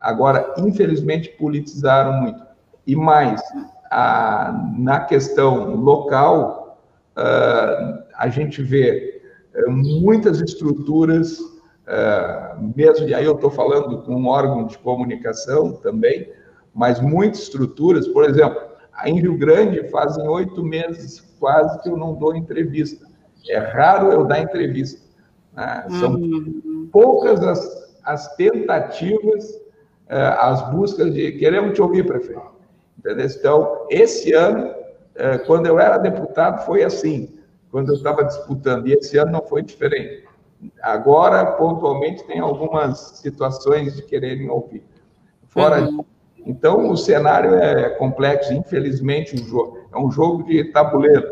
[0.00, 2.46] Agora, infelizmente, politizaram muito.
[2.86, 3.42] E mais,
[3.90, 6.78] a, na questão local,
[7.16, 9.20] uh, a gente vê
[9.54, 15.72] uh, muitas estruturas, uh, mesmo, e aí eu estou falando com um órgão de comunicação
[15.72, 16.32] também,
[16.72, 18.60] mas muitas estruturas, por exemplo,
[19.04, 23.06] em Rio Grande fazem oito meses quase que eu não dou entrevista.
[23.48, 25.00] É raro eu dar entrevista.
[25.54, 25.86] Né?
[26.00, 26.88] São uhum.
[26.92, 29.60] poucas as, as tentativas,
[30.08, 32.58] eh, as buscas de queremos te ouvir, prefeito.
[32.98, 33.26] Entendeu?
[33.26, 34.74] Então, esse ano,
[35.14, 37.38] é, quando eu era deputado, foi assim,
[37.70, 40.26] quando eu estava disputando, e esse ano não foi diferente.
[40.82, 44.82] Agora, pontualmente, tem algumas situações de quererem ouvir.
[45.48, 46.04] Fora uhum.
[46.46, 51.26] Então, o cenário é complexo, infelizmente, um jogo, é um jogo de tabuleiro.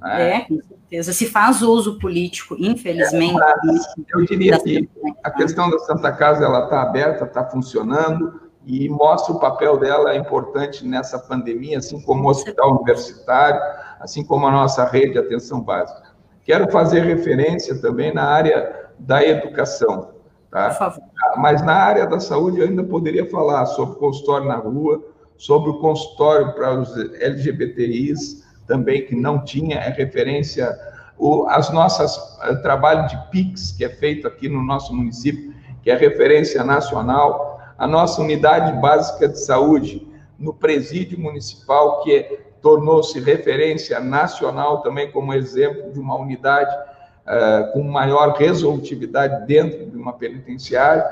[0.00, 0.36] Né?
[0.36, 1.12] É, com certeza.
[1.12, 3.40] Se faz uso político, infelizmente.
[3.40, 4.88] É, eu diria que
[5.22, 10.14] a questão da Santa Casa ela está aberta, está funcionando e mostra o papel dela
[10.16, 13.60] importante nessa pandemia, assim como o hospital universitário,
[14.00, 16.12] assim como a nossa rede de atenção básica.
[16.44, 20.10] Quero fazer referência também na área da educação.
[20.50, 20.68] Tá?
[20.68, 21.04] Por favor.
[21.36, 25.02] Mas na área da saúde eu ainda poderia falar sobre o consultório na rua,
[25.42, 30.72] sobre o consultório para os LGBTIs, também que não tinha, é referência
[31.18, 35.52] o, as nossas uh, trabalho de PIX, que é feito aqui no nosso município,
[35.82, 40.06] que é referência nacional, a nossa unidade básica de saúde
[40.38, 47.72] no presídio municipal, que é, tornou-se referência nacional também como exemplo de uma unidade uh,
[47.72, 51.04] com maior resolutividade dentro de uma penitenciária.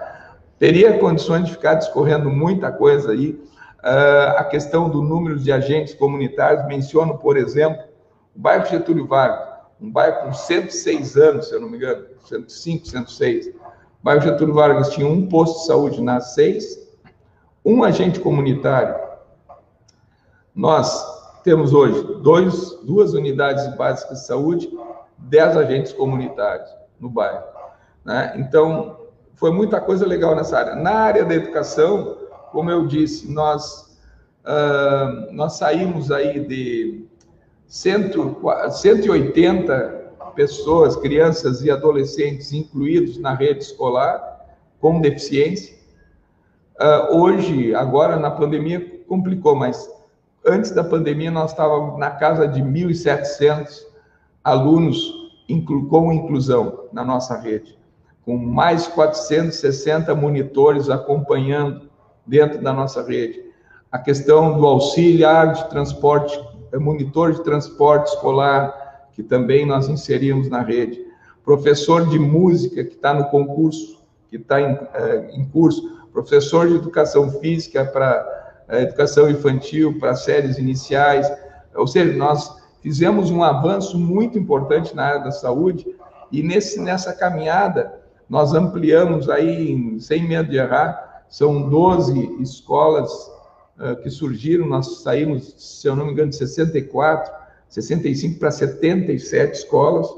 [0.57, 3.51] Teria condições de ficar discorrendo muita coisa aí.
[3.83, 7.83] Uh, a questão do número de agentes comunitários, menciono, por exemplo,
[8.37, 9.49] o bairro Getúlio Vargas,
[9.81, 13.47] um bairro com 106 anos, se eu não me engano, 105, 106.
[13.49, 13.53] O
[14.03, 16.91] bairro Getúlio Vargas tinha um posto de saúde nas seis,
[17.65, 18.95] um agente comunitário.
[20.55, 24.71] Nós temos hoje dois, duas unidades básicas de saúde,
[25.17, 27.45] dez agentes comunitários no bairro.
[28.05, 28.35] Né?
[28.37, 28.99] Então,
[29.37, 30.75] foi muita coisa legal nessa área.
[30.75, 32.19] Na área da educação,
[32.53, 33.99] como eu disse, nós,
[34.45, 37.05] uh, nós saímos aí de
[37.67, 38.13] 100,
[38.71, 40.01] 180
[40.35, 44.47] pessoas, crianças e adolescentes incluídos na rede escolar
[44.81, 45.75] com deficiência.
[46.81, 49.91] Uh, hoje, agora na pandemia, complicou, mas
[50.47, 53.85] antes da pandemia nós estávamos na casa de 1.700
[54.43, 57.77] alunos inclu com inclusão na nossa rede,
[58.25, 61.90] com mais 460 monitores acompanhando
[62.31, 63.43] dentro da nossa rede.
[63.91, 66.41] A questão do auxiliar de transporte,
[66.73, 71.05] é, monitor de transporte escolar, que também nós inserimos na rede.
[71.45, 75.99] Professor de música, que está no concurso, que está em, é, em curso.
[76.13, 81.31] Professor de educação física para é, educação infantil, para séries iniciais.
[81.75, 85.85] Ou seja, nós fizemos um avanço muito importante na área da saúde
[86.31, 87.93] e nesse, nessa caminhada
[88.29, 93.11] nós ampliamos aí, sem medo de errar, são 12 escolas
[93.79, 97.33] uh, que surgiram, nós saímos, se eu não me engano, de 64,
[97.69, 100.09] 65 para 77 escolas,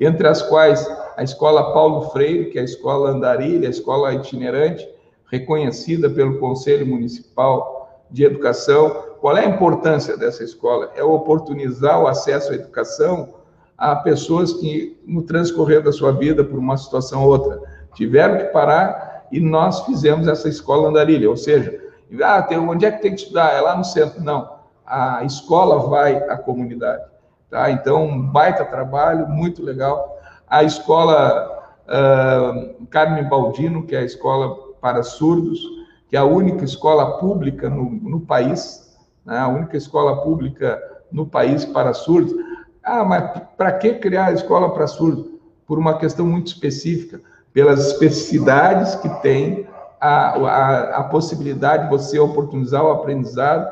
[0.00, 0.84] entre as quais
[1.16, 4.88] a Escola Paulo Freire, que é a Escola Andarilha, a Escola itinerante,
[5.30, 10.92] reconhecida pelo Conselho Municipal de Educação, qual é a importância dessa escola?
[10.94, 13.34] É oportunizar o acesso à educação
[13.76, 17.60] a pessoas que, no transcorrer da sua vida, por uma situação ou outra,
[17.94, 21.28] tiveram que parar e nós fizemos essa escola andarilha.
[21.28, 21.78] Ou seja,
[22.22, 23.52] ah, tem, onde é que tem que estudar?
[23.52, 24.22] É lá no centro.
[24.22, 27.04] Não, a escola vai à comunidade.
[27.50, 27.70] Tá?
[27.70, 30.18] Então, um baita trabalho, muito legal.
[30.48, 35.60] A escola uh, Carmen Baldino, que é a escola para surdos,
[36.08, 39.38] que é a única escola pública no, no país, né?
[39.38, 42.34] a única escola pública no país para surdos.
[42.82, 45.26] Ah, mas para que criar a escola para surdos?
[45.66, 47.20] Por uma questão muito específica,
[47.56, 49.66] pelas especificidades que tem
[49.98, 53.66] a, a, a possibilidade de você oportunizar o aprendizado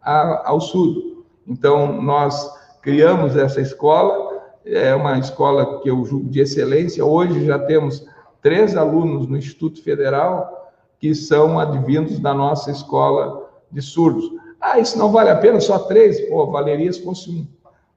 [0.00, 1.24] a, ao surdo.
[1.44, 2.48] Então, nós
[2.80, 7.04] criamos essa escola, é uma escola que eu julgo de excelência.
[7.04, 8.06] Hoje já temos
[8.40, 10.70] três alunos no Instituto Federal
[11.00, 14.30] que são advindos da nossa escola de surdos.
[14.60, 16.20] Ah, isso não vale a pena, só três?
[16.28, 17.48] Pô, valeria se fosse um.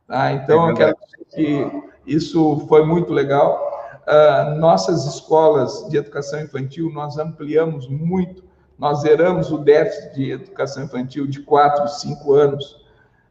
[0.09, 3.67] Ah, então, é eu quero dizer que isso foi muito legal.
[4.07, 8.41] Uh, nossas escolas de educação infantil, nós ampliamos muito,
[8.79, 12.71] nós zeramos o déficit de educação infantil de 4, 5 anos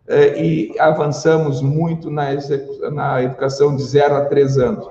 [0.07, 2.27] uh, e avançamos muito na,
[2.93, 4.87] na educação de 0 a 3 anos.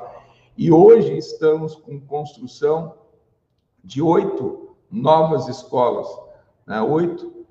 [0.57, 2.95] E hoje estamos com construção
[3.83, 6.07] de oito novas escolas,
[6.65, 6.81] né?
[6.81, 7.45] oito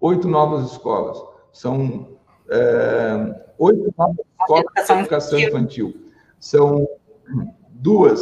[0.00, 1.22] oito novas escolas.
[1.52, 5.94] São é, oito novas escolas de educação infantil.
[6.38, 6.86] São
[7.70, 8.20] duas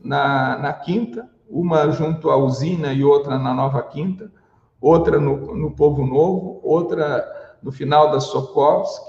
[0.00, 4.30] na, na Quinta, uma junto à usina e outra na Nova Quinta,
[4.80, 7.24] outra no, no Povo Novo, outra
[7.62, 9.02] no final da Sokovsk,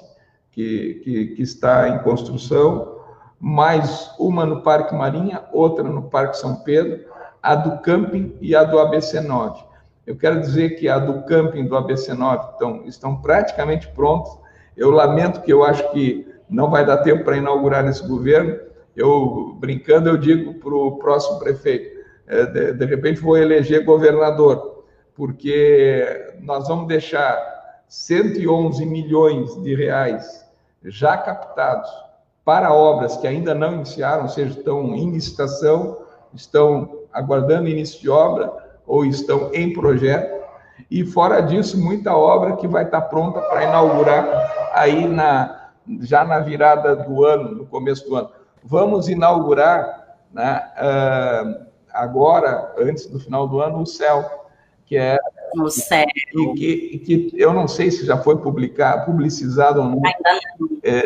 [0.51, 2.95] que, que, que está em construção,
[3.39, 7.05] mais uma no Parque Marinha, outra no Parque São Pedro,
[7.41, 9.67] a do Camping e a do ABC 9.
[10.07, 14.31] Eu quero dizer que a do camping do ABC9 estão, estão praticamente prontos.
[14.77, 18.57] Eu lamento que eu acho que não vai dar tempo para inaugurar nesse governo.
[18.97, 24.83] Eu, brincando, eu digo para o próximo prefeito, é, de, de repente vou eleger governador,
[25.15, 27.37] porque nós vamos deixar
[27.87, 30.43] 111 milhões de reais
[30.83, 31.89] já captados
[32.43, 35.99] para obras que ainda não iniciaram, ou seja, estão em licitação,
[36.33, 38.51] estão aguardando início de obra
[38.85, 40.37] ou estão em projeto.
[40.89, 45.69] E fora disso, muita obra que vai estar pronta para inaugurar aí na,
[46.01, 48.29] já na virada do ano, no começo do ano.
[48.67, 54.25] Vamos inaugurar né, uh, agora, antes do final do ano, o CEL,
[54.85, 55.17] que é
[55.55, 56.05] no céu.
[56.35, 60.01] E que, e que, eu não sei se já foi publicado, publicizado ou não.
[60.83, 61.03] É,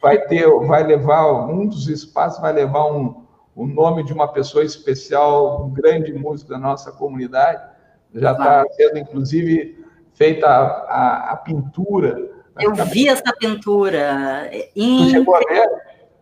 [0.00, 3.24] vai ter, vai levar um dos espaços vai levar um,
[3.54, 7.62] o nome de uma pessoa especial, um grande músico da nossa comunidade.
[8.14, 12.30] Já está sendo inclusive feita a, a, a pintura.
[12.58, 14.50] Eu vi essa pintura.
[14.74, 15.04] Em...
[15.04, 15.68] Tu chegou a ver?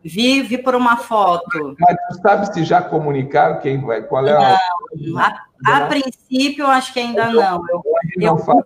[0.04, 1.74] Vi, vi por uma foto.
[1.80, 4.58] Mas tu sabe se já comunicaram quem vai, qual é a.
[4.94, 7.62] Não, a, a princípio, acho que ainda não.
[7.70, 7.82] Eu,
[8.20, 8.62] eu fui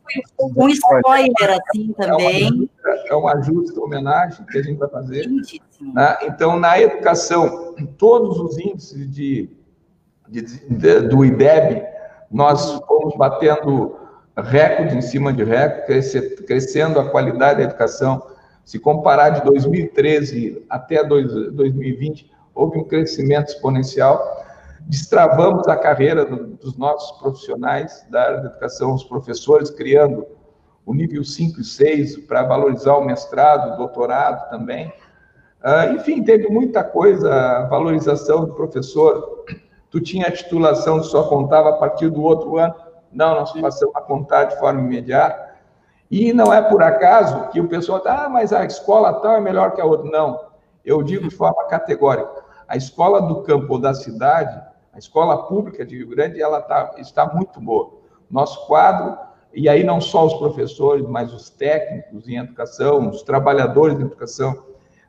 [0.57, 2.69] um spoiler assim também.
[3.07, 5.29] É uma justa homenagem que a gente vai fazer.
[5.81, 6.19] Né?
[6.23, 9.49] Então, na educação, em todos os índices de,
[10.29, 11.85] de, de, do IDEB,
[12.29, 13.97] nós fomos batendo
[14.37, 18.21] recorde em cima de recorde, crescendo a qualidade da educação
[18.69, 24.45] se comparar de 2013 até 2020, houve um crescimento exponencial.
[24.81, 30.27] Destravamos a carreira dos nossos profissionais da área da educação, os professores, criando
[30.85, 34.89] o nível 5 e 6 para valorizar o mestrado, o doutorado também.
[35.65, 39.47] Uh, enfim, teve muita coisa, valorização do professor.
[39.91, 42.75] Tu tinha a titulação, só contava a partir do outro ano.
[43.11, 45.48] Não, nós passamos a contar de forma imediata.
[46.11, 49.41] E não é por acaso que o pessoal está, ah, mas a escola tal é
[49.41, 50.11] melhor que a outra.
[50.11, 50.41] Não,
[50.85, 52.31] eu digo de forma categórica.
[52.67, 54.59] A escola do campo ou da cidade,
[54.93, 57.99] a escola pública de Rio Grande, ela tá, está muito boa.
[58.31, 59.19] Nosso quadro,
[59.53, 64.65] e aí não só os professores, mas os técnicos em educação, os trabalhadores de educação,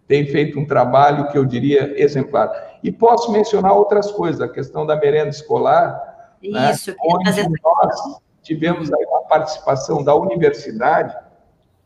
[0.08, 2.52] têm feito um trabalho que eu diria exemplar.
[2.84, 8.20] E posso mencionar outras coisas, a questão da merenda escolar, né, Isso, né, onde nós
[8.50, 11.16] tivemos aí uma participação da universidade,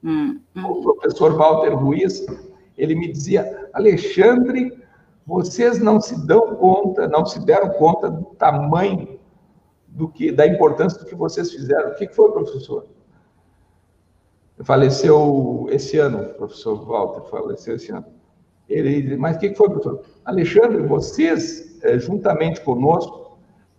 [0.01, 0.65] hum, hum.
[0.65, 2.25] o professor Walter Ruiz,
[2.77, 4.71] ele me dizia, Alexandre,
[5.27, 9.19] vocês não se dão conta, não se deram conta do tamanho
[9.89, 11.91] do que, da importância do que vocês fizeram.
[11.91, 12.87] O que foi, professor?
[14.63, 18.05] Faleceu esse ano, o professor Walter faleceu esse ano.
[18.69, 20.01] Ele, mas o que foi, professor?
[20.23, 23.22] Alexandre, vocês, eh, juntamente conosco,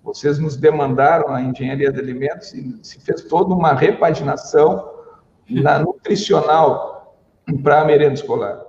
[0.04, 4.92] vocês nos demandaram a engenharia de alimentos e se fez toda uma repaginação
[5.48, 7.16] na nutricional
[7.62, 8.62] para a merenda escolar.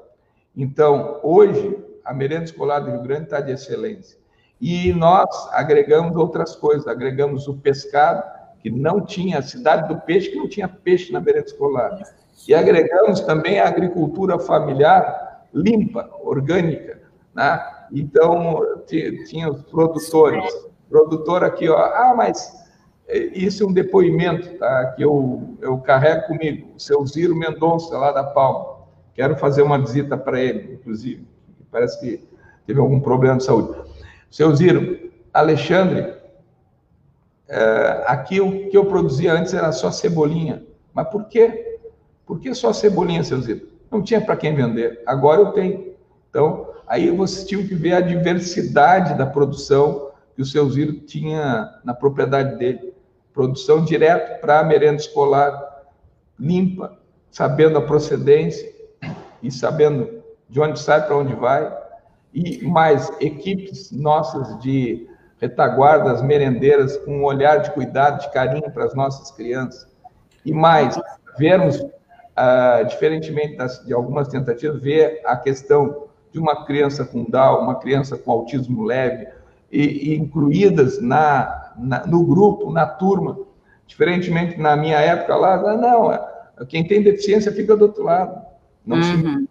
[0.55, 4.17] Então, hoje, a merenda escolar do Rio Grande está de excelência.
[4.61, 8.23] E nós agregamos outras coisas, agregamos o pescado,
[8.61, 12.01] que não tinha, a cidade do peixe, que não tinha peixe na merenda escolar.
[12.47, 17.01] E agregamos também a agricultura familiar limpa, orgânica.
[17.33, 17.61] Né?
[17.91, 20.45] Então, tinha os produtores
[20.89, 22.65] produtor aqui, ó, ah, mas
[23.07, 28.11] isso é um depoimento tá, que eu, eu carrego comigo, o seu Ziro Mendonça, lá
[28.11, 28.75] da Palma.
[29.13, 31.25] Quero fazer uma visita para ele, inclusive.
[31.71, 32.27] Parece que
[32.65, 33.79] teve algum problema de saúde.
[34.29, 36.13] Seu Ziro, Alexandre,
[37.47, 40.63] é, aqui o que eu produzia antes era só cebolinha.
[40.93, 41.79] Mas por quê?
[42.25, 43.67] Por que só cebolinha, seu Ziro?
[43.91, 45.01] Não tinha para quem vender.
[45.05, 45.93] Agora eu tenho.
[46.29, 50.04] Então, aí vocês tinham que ver a diversidade da produção,
[50.35, 52.93] que o seu Ziro tinha na propriedade dele.
[53.33, 55.83] Produção direto para merenda escolar,
[56.39, 56.97] limpa,
[57.31, 58.69] sabendo a procedência
[59.41, 61.73] e sabendo de onde sai para onde vai.
[62.33, 65.07] E mais equipes nossas de
[65.39, 69.87] retaguardas merendeiras com um olhar de cuidado, de carinho para as nossas crianças.
[70.45, 70.99] E mais,
[71.37, 71.83] vermos,
[72.35, 77.79] ah, diferentemente das, de algumas tentativas, ver a questão de uma criança com Down, uma
[77.79, 79.27] criança com autismo leve,
[79.71, 83.37] e, e incluídas na, na, no grupo, na turma.
[83.87, 86.21] Diferentemente na minha época lá, não, é,
[86.67, 88.41] quem tem deficiência fica do outro lado.
[88.85, 89.47] Não uhum.
[89.47, 89.49] se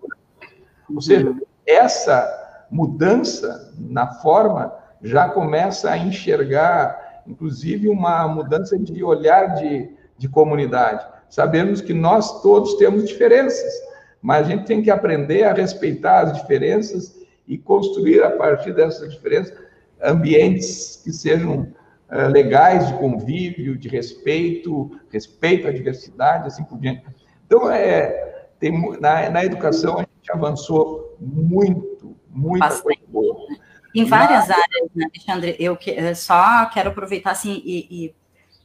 [0.95, 1.41] Ou seja, uhum.
[1.67, 10.29] essa mudança na forma já começa a enxergar, inclusive, uma mudança de olhar de, de
[10.29, 11.07] comunidade.
[11.29, 13.73] Sabemos que nós todos temos diferenças,
[14.23, 17.15] mas a gente tem que aprender a respeitar as diferenças
[17.47, 19.55] e construir a partir dessas diferenças
[20.05, 21.73] ambientes que sejam
[22.11, 27.05] uh, legais de convívio, de respeito, respeito à diversidade, assim por diante.
[27.47, 33.03] Então, é, tem, na, na educação, a gente avançou muito, muito Bastante.
[33.09, 33.47] boa.
[33.95, 34.51] Em várias Mas...
[34.51, 35.57] áreas, né, Alexandre?
[35.59, 38.15] Eu que, eu só quero aproveitar assim, e, e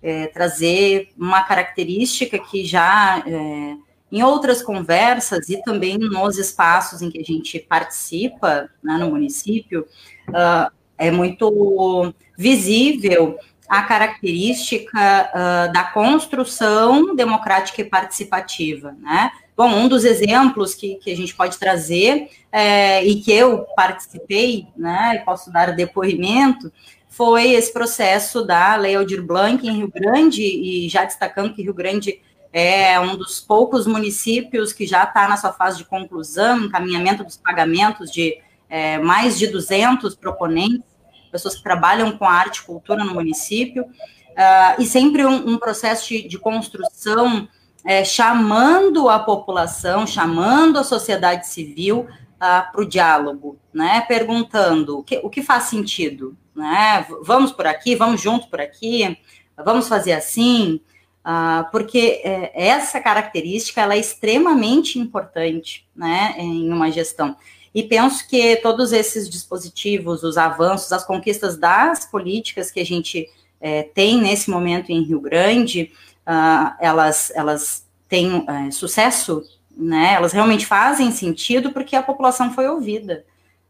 [0.01, 3.77] é, trazer uma característica que já é,
[4.11, 9.85] em outras conversas e também nos espaços em que a gente participa né, no município,
[10.29, 13.37] uh, é muito visível
[13.67, 19.31] a característica uh, da construção democrática e participativa, né?
[19.55, 24.67] Bom, um dos exemplos que, que a gente pode trazer é, e que eu participei,
[24.75, 26.71] né, e posso dar depoimento,
[27.09, 31.73] foi esse processo da Lei Aldir Blanc em Rio Grande, e já destacando que Rio
[31.73, 32.21] Grande
[32.53, 37.35] é um dos poucos municípios que já está na sua fase de conclusão, encaminhamento dos
[37.35, 38.39] pagamentos de
[38.69, 40.88] é, mais de 200 proponentes,
[41.29, 46.09] pessoas que trabalham com arte e cultura no município, uh, e sempre um, um processo
[46.09, 47.47] de, de construção
[47.85, 54.01] é, chamando a população, chamando a sociedade civil uh, para o diálogo, né?
[54.01, 57.05] Perguntando o que, o que faz sentido, né?
[57.23, 59.17] Vamos por aqui, vamos junto por aqui,
[59.57, 60.81] vamos fazer assim,
[61.25, 66.35] uh, porque é, essa característica ela é extremamente importante, né?
[66.37, 67.35] Em uma gestão.
[67.73, 73.29] E penso que todos esses dispositivos, os avanços, as conquistas das políticas que a gente
[73.61, 75.91] é, tem nesse momento em Rio Grande,
[76.27, 79.43] uh, elas, elas têm uh, sucesso,
[79.75, 80.13] né?
[80.13, 83.25] Elas realmente fazem sentido porque a população foi ouvida,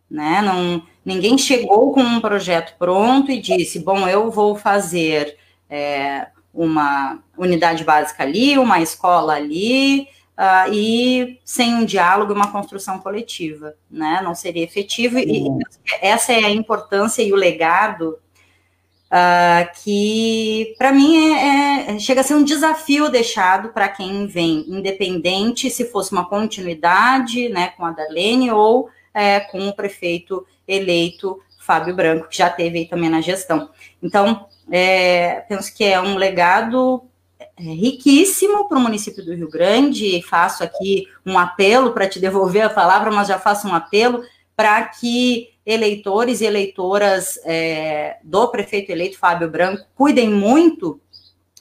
[0.10, 0.41] né?
[0.41, 5.38] Não, ninguém chegou com um projeto pronto e disse, bom, eu vou fazer
[5.70, 10.08] é, uma unidade básica ali, uma escola ali,
[10.40, 14.22] uh, e sem um diálogo e uma construção coletiva, né?
[14.24, 15.60] Não seria efetivo, uhum.
[15.60, 15.64] e
[16.02, 18.18] essa é a importância e o legado
[19.08, 24.64] uh, que, para mim, é, é, chega a ser um desafio deixado para quem vem,
[24.70, 31.42] independente se fosse uma continuidade né, com a Darlene ou é, com o prefeito eleito
[31.60, 33.70] Fábio Branco, que já teve aí também na gestão.
[34.02, 37.04] Então, é, penso que é um legado
[37.60, 40.22] é, riquíssimo para o município do Rio Grande.
[40.22, 44.24] Faço aqui um apelo para te devolver a palavra, mas já faço um apelo
[44.55, 51.01] para que eleitores e eleitoras é, do prefeito eleito Fábio Branco cuidem muito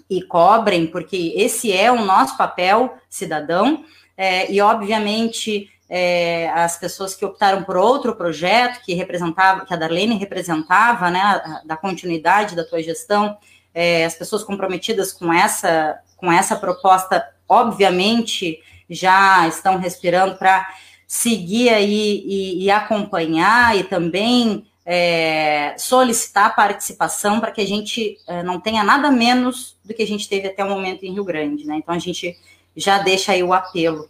[0.09, 3.85] e cobrem, porque esse é o nosso papel cidadão,
[4.17, 9.77] é, e obviamente é, as pessoas que optaram por outro projeto que representava, que a
[9.77, 13.37] Darlene representava, né, da continuidade da tua gestão,
[13.79, 18.59] é, as pessoas comprometidas com essa, com essa proposta, obviamente,
[18.91, 20.69] já estão respirando para
[21.07, 28.43] seguir aí e, e, acompanhar e também é, solicitar participação para que a gente é,
[28.43, 31.65] não tenha nada menos do que a gente teve até o momento em Rio Grande,
[31.65, 31.77] né?
[31.77, 32.37] Então a gente
[32.77, 34.09] já deixa aí o apelo.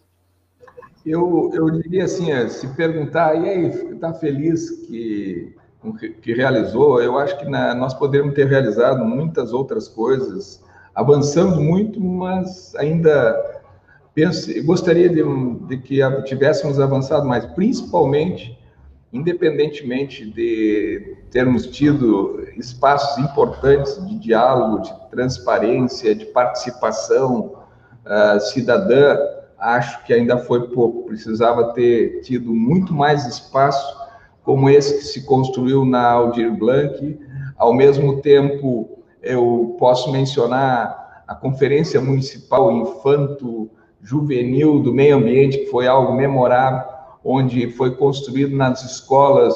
[1.05, 5.55] Eu, eu diria assim, é, se perguntar, e aí, está feliz que
[6.21, 10.63] que realizou, eu acho que na, nós podemos ter realizado muitas outras coisas,
[10.95, 13.63] avançando muito, mas ainda
[14.13, 15.23] penso, gostaria de,
[15.67, 18.59] de que tivéssemos avançado mais, principalmente,
[19.13, 27.55] independentemente de termos tido espaços importantes de diálogo, de transparência, de participação
[28.05, 29.17] uh, cidadã,
[29.59, 34.08] acho que ainda foi pouco, precisava ter tido muito mais espaço
[34.49, 37.21] como esse que se construiu na Aldir Blanc.
[37.59, 43.69] Ao mesmo tempo, eu posso mencionar a Conferência Municipal Infanto
[44.01, 46.83] Juvenil do Meio Ambiente, que foi algo memorável,
[47.23, 49.55] onde foi construído nas escolas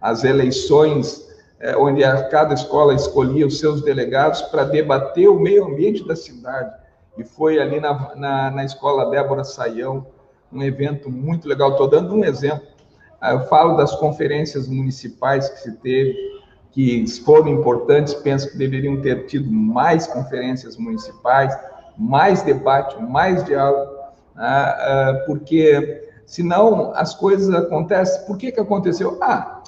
[0.00, 1.28] as eleições,
[1.60, 2.00] eh, onde
[2.30, 6.72] cada escola escolhia os seus delegados para debater o meio ambiente da cidade.
[7.18, 10.06] E foi ali na, na, na escola Débora Saião,
[10.50, 11.72] um evento muito legal.
[11.72, 12.77] Estou dando um exemplo
[13.22, 16.16] eu falo das conferências municipais que se teve,
[16.70, 21.56] que foram importantes, penso que deveriam ter tido mais conferências municipais,
[21.96, 23.98] mais debate, mais diálogo,
[24.36, 28.24] ah, ah, porque senão as coisas acontecem.
[28.26, 29.18] Por que, que aconteceu?
[29.20, 29.62] Ah,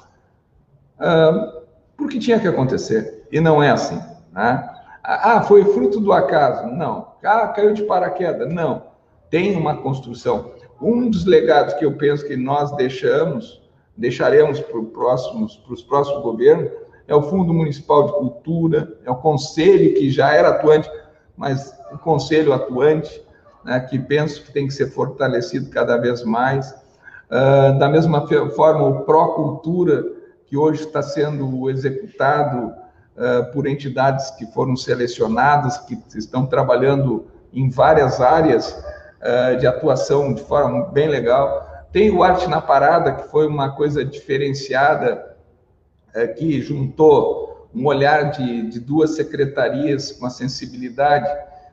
[1.97, 3.99] porque tinha que acontecer, e não é assim.
[4.31, 4.69] Né?
[5.03, 6.67] Ah, foi fruto do acaso?
[6.67, 7.07] Não.
[7.23, 8.51] Ah, caiu de paraquedas?
[8.53, 8.83] Não.
[9.29, 10.51] Tem uma construção.
[10.81, 13.61] Um dos legados que eu penso que nós deixamos,
[13.95, 16.71] deixaremos para, próximos, para os próximos governos,
[17.07, 20.89] é o Fundo Municipal de Cultura, é o Conselho, que já era atuante,
[21.37, 23.21] mas o Conselho atuante,
[23.63, 26.71] né, que penso que tem que ser fortalecido cada vez mais.
[27.29, 30.03] Uh, da mesma forma, o Pró Cultura,
[30.47, 37.69] que hoje está sendo executado uh, por entidades que foram selecionadas, que estão trabalhando em
[37.69, 38.75] várias áreas
[39.21, 41.67] uh, de atuação de forma bem legal.
[41.91, 45.35] Tem o Arte na Parada, que foi uma coisa diferenciada,
[46.15, 51.29] uh, que juntou um olhar de, de duas secretarias com a sensibilidade,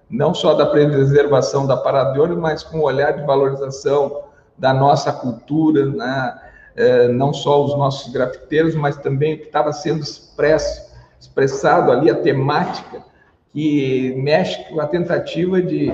[0.08, 4.22] não só da preservação da Parada de mas com o olhar de valorização
[4.56, 6.38] da nossa cultura, né?
[6.74, 12.08] É, não só os nossos grafiteiros, mas também o que estava sendo expresso, expressado ali,
[12.08, 13.02] a temática,
[13.52, 15.92] que mexe com a tentativa de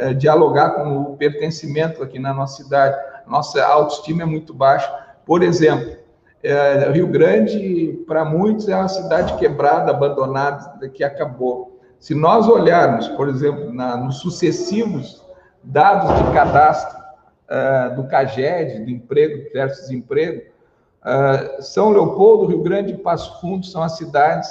[0.00, 2.96] é, dialogar com o pertencimento aqui na nossa cidade.
[3.26, 4.90] Nossa autoestima é muito baixa.
[5.26, 5.96] Por exemplo,
[6.42, 11.78] é, Rio Grande, para muitos, é uma cidade quebrada, abandonada, que acabou.
[11.98, 15.22] Se nós olharmos, por exemplo, na, nos sucessivos
[15.62, 20.50] dados de cadastro uh, do CAGED, do emprego versus desemprego,
[21.02, 24.48] uh, São Leopoldo, Rio Grande e Passo Fundo são as cidades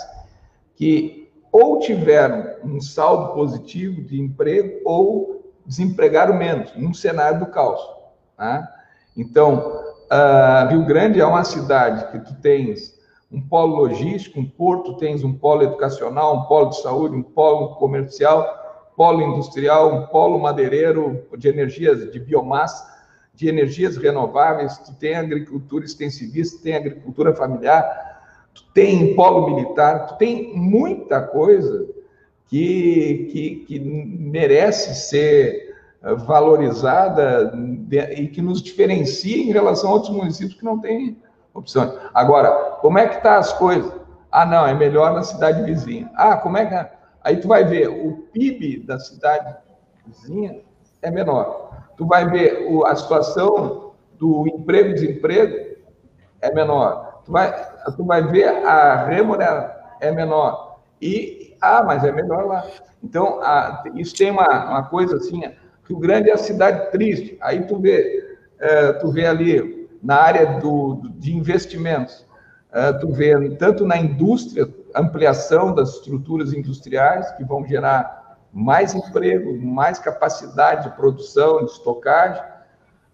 [0.76, 5.39] que ou tiveram um saldo positivo de emprego ou
[5.70, 7.80] desempregaram menos, num cenário do caos.
[8.36, 8.68] Tá?
[9.16, 12.98] Então, uh, Rio Grande é uma cidade que tu tens
[13.32, 17.76] um polo logístico, um porto, tens um polo educacional, um polo de saúde, um polo
[17.76, 22.98] comercial, polo industrial, um polo madeireiro de energias de biomassa,
[23.36, 27.86] de energias renováveis, tu tem agricultura extensivista, tu tem agricultura familiar,
[28.56, 31.88] tu tem polo militar, tu tem muita coisa
[32.50, 35.70] que, que, que merece ser
[36.18, 37.54] valorizada
[37.92, 41.18] e que nos diferencia em relação a outros municípios que não têm
[41.54, 41.94] opções.
[42.14, 42.50] Agora,
[42.82, 43.92] como é que tá as coisas?
[44.32, 46.10] Ah, não, é melhor na cidade vizinha.
[46.16, 46.92] Ah, como é que é?
[47.24, 49.56] Aí tu vai ver, o PIB da cidade
[50.06, 50.62] vizinha
[51.02, 51.70] é menor.
[51.98, 55.78] Tu vai ver o, a situação do emprego e desemprego
[56.42, 57.22] é menor.
[57.26, 57.54] Tu vai,
[57.96, 60.69] tu vai ver a remuneração é menor.
[61.02, 62.66] E, ah, mas é melhor lá.
[63.04, 65.42] Então, a, isso tem uma, uma coisa assim,
[65.88, 67.38] Rio Grande é a cidade triste.
[67.42, 72.26] Aí tu vê, é, tu vê ali na área do, de investimentos,
[72.72, 79.56] é, tu vê tanto na indústria ampliação das estruturas industriais que vão gerar mais emprego,
[79.60, 82.42] mais capacidade de produção, de estocagem.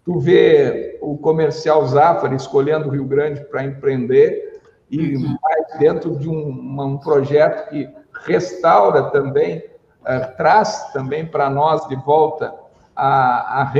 [0.04, 4.55] Tu vê o comercial Zafari escolhendo o Rio Grande para empreender
[4.90, 5.36] e uhum.
[5.42, 7.88] mais dentro de um, um projeto que
[8.24, 12.54] restaura também, uh, traz também para nós de volta
[12.94, 13.72] a, a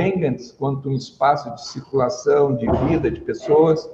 [0.59, 3.89] quanto um espaço de circulação, de vida de pessoas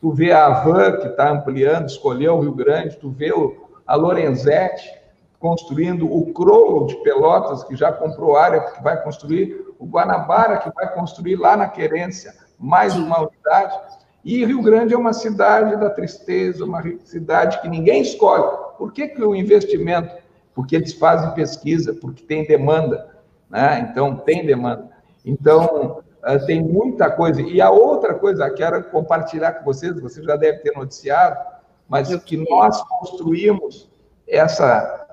[0.00, 3.94] tu vê a Avan, que está ampliando, escolheu o Rio Grande, tu vê o, a
[3.94, 4.94] Lorenzetti
[5.38, 10.70] construindo o Crollo de Pelotas, que já comprou área, que vai construir, o Guanabara, que
[10.74, 13.78] vai construir lá na Querência, mais uma unidade.
[14.26, 18.58] E Rio Grande é uma cidade da tristeza, uma cidade que ninguém escolhe.
[18.76, 20.12] Por que, que o investimento?
[20.52, 23.08] Porque eles fazem pesquisa, porque tem demanda.
[23.48, 23.88] Né?
[23.88, 24.90] Então, tem demanda.
[25.24, 27.40] Então, Uh, tem muita coisa.
[27.40, 31.38] E a outra coisa, quero compartilhar com vocês, você já deve ter noticiado,
[31.88, 33.88] mas o que nós construímos
[34.26, 35.06] essa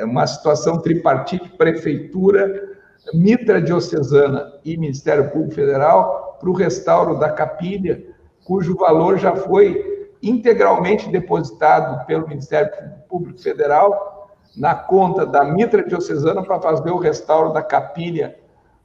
[0.00, 2.80] uh, uma situação tripartite, prefeitura,
[3.12, 8.02] mitra diocesana e Ministério Público Federal para o restauro da capilha,
[8.44, 12.70] cujo valor já foi integralmente depositado pelo Ministério
[13.08, 18.38] Público Federal na conta da mitra diocesana para fazer o restauro da capilha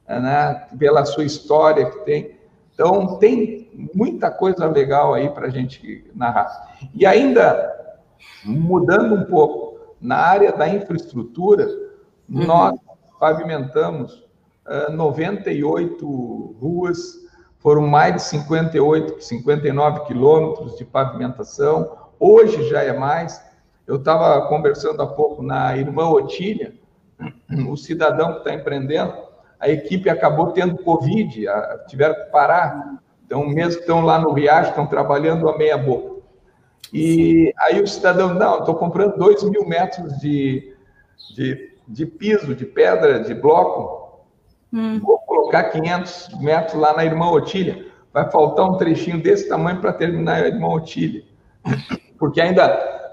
[0.08, 2.40] né, pela sua história que tem.
[2.74, 6.76] Então, tem muita coisa legal aí para a gente narrar.
[6.94, 7.98] E ainda,
[8.44, 11.66] mudando um pouco, na área da infraestrutura,
[12.28, 12.46] uhum.
[12.46, 12.78] nós
[13.18, 14.26] pavimentamos
[14.66, 16.98] uh, 98 ruas,
[17.60, 23.40] foram mais de 58, 59 quilômetros de pavimentação, hoje já é mais.
[23.86, 26.74] Eu estava conversando há pouco na Irmã Otília,
[27.68, 29.12] o cidadão que está empreendendo,
[29.58, 31.46] a equipe acabou tendo Covid,
[31.86, 32.98] tiveram que parar.
[33.26, 36.20] Então, mesmo que estão lá no Riacho, estão trabalhando a meia boca.
[36.92, 40.74] E aí o cidadão, não, estou comprando 2 mil metros de,
[41.34, 43.99] de, de, piso, de pedra, de bloco,
[44.72, 44.98] hum.
[45.00, 47.86] vou colocar 500 metros lá na Irmã Otília.
[48.12, 51.22] Vai faltar um trechinho desse tamanho para terminar a Irmã Otília.
[52.18, 52.68] Porque ainda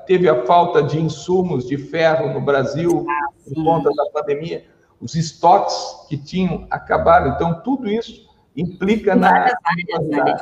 [0.07, 4.65] teve a falta de insumos de ferro no Brasil, ah, por conta da pandemia
[5.01, 5.75] os estoques
[6.09, 7.29] que tinham acabado.
[7.29, 9.29] Então, tudo isso implica em na.
[9.29, 10.37] Várias áreas, né?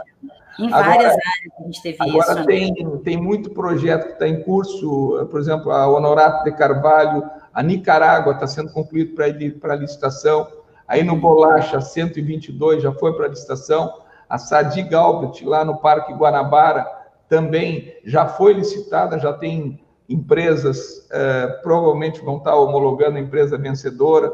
[0.58, 1.18] Em várias agora, áreas
[1.60, 2.32] a gente teve agora isso.
[2.32, 3.00] Agora tem, né?
[3.04, 8.34] tem muito projeto que está em curso, por exemplo, a Honorato de Carvalho, a Nicarágua
[8.34, 10.48] está sendo concluído para licitação,
[10.88, 16.86] aí no Bolacha, 122 já foi para licitação, a Sadi Galbert, lá no Parque Guanabara,
[17.30, 24.32] também já foi licitada, já tem empresas eh, provavelmente vão estar homologando a empresa vencedora.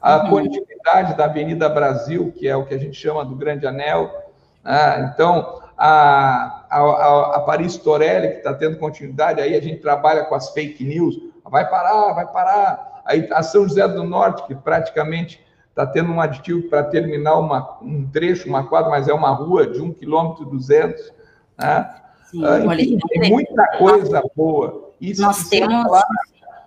[0.00, 0.30] A uhum.
[0.30, 4.10] conectividade da Avenida Brasil, que é o que a gente chama do Grande Anel.
[4.64, 5.12] Né?
[5.12, 10.34] Então, a, a, a Paris Torelli, que está tendo continuidade, aí a gente trabalha com
[10.34, 13.02] as fake news, vai parar, vai parar.
[13.04, 17.78] Aí a São José do Norte, que praticamente está tendo um aditivo para terminar uma,
[17.82, 21.12] um trecho, uma quadra, mas é uma rua de 1 km 200.
[21.58, 21.94] Né?
[22.30, 24.92] Sim, ah, enfim, tem muita coisa boa.
[25.00, 25.90] Isso nós temos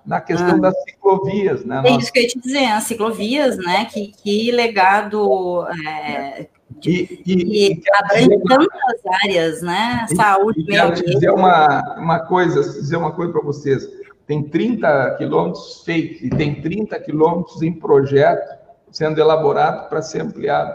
[0.05, 1.81] na questão ah, das ciclovias, né?
[1.85, 3.85] É isso que eu ia te dizer, as ciclovias, né?
[3.85, 10.05] Que, que legado é, de, e, e, abrange tantas áreas, né?
[10.15, 13.87] Saúde, e, meio dizer uma, uma coisa, dizer uma coisa para vocês.
[14.27, 18.54] Tem 30 quilômetros feitos e tem 30 quilômetros em projeto
[18.95, 20.73] sendo elaborado para ser ampliado.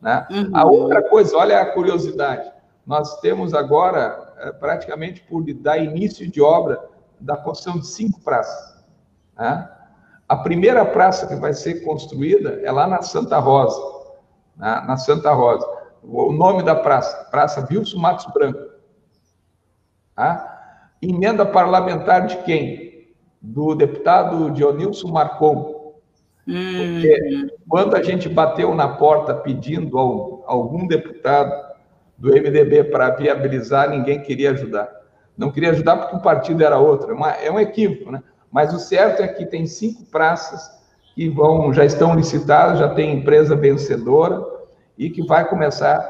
[0.00, 0.26] Né?
[0.30, 0.56] Uhum.
[0.56, 2.50] A outra coisa, olha a curiosidade,
[2.86, 6.82] nós temos agora, é, praticamente por dar início de obra,
[7.20, 8.82] da construção de cinco praças.
[9.36, 9.68] Né?
[10.26, 13.78] A primeira praça que vai ser construída é lá na Santa Rosa,
[14.56, 14.82] né?
[14.86, 15.66] na Santa Rosa.
[16.02, 18.66] O nome da praça, Praça Wilson Matos Branco.
[20.16, 20.94] Tá?
[21.02, 23.12] Emenda parlamentar de quem?
[23.42, 25.77] Do deputado Dionilson Marcon,
[26.48, 27.48] porque hum.
[27.68, 31.52] quando a gente bateu na porta pedindo ao, algum deputado
[32.16, 34.88] do MDB para viabilizar, ninguém queria ajudar.
[35.36, 37.10] Não queria ajudar porque o partido era outro.
[37.10, 38.22] É, uma, é um equívoco, né?
[38.50, 40.70] Mas o certo é que tem cinco praças
[41.14, 44.42] que vão, já estão licitadas, já tem empresa vencedora
[44.96, 46.02] e que vai começar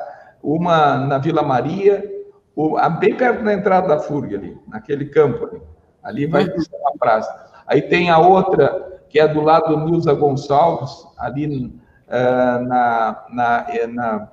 [0.42, 2.02] uma na Vila Maria,
[3.00, 5.62] bem perto da entrada da FURG ali, naquele campo ali.
[6.02, 6.60] Ali vai uhum.
[6.60, 7.62] ser uma praça.
[7.66, 13.66] Aí tem a outra que é do lado do Nilza Gonçalves, ali uh, na, na,
[13.70, 14.28] eh, na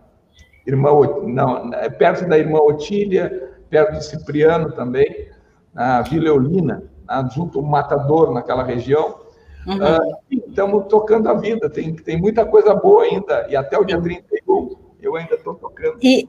[0.66, 0.90] irmã,
[1.24, 5.30] não, é perto da irmã Otília, perto do Cipriano também,
[5.74, 6.84] na Vila Eulina,
[7.34, 9.24] junto ao Matador, naquela região.
[9.68, 9.78] Uhum.
[9.78, 14.00] Uh, estamos tocando a vida, tem, tem muita coisa boa ainda, e até o dia
[14.00, 15.98] 31 eu ainda estou tocando.
[16.02, 16.28] E,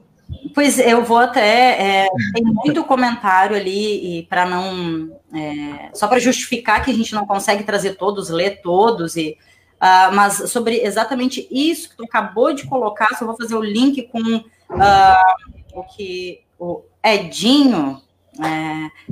[0.53, 2.03] Pois eu vou até.
[2.03, 5.09] É, tem muito comentário ali, e para não.
[5.33, 9.37] É, só para justificar que a gente não consegue trazer todos, ler todos, e,
[9.75, 14.03] uh, mas sobre exatamente isso que tu acabou de colocar, só vou fazer o link
[14.03, 14.43] com uh,
[15.73, 18.01] o que o Edinho,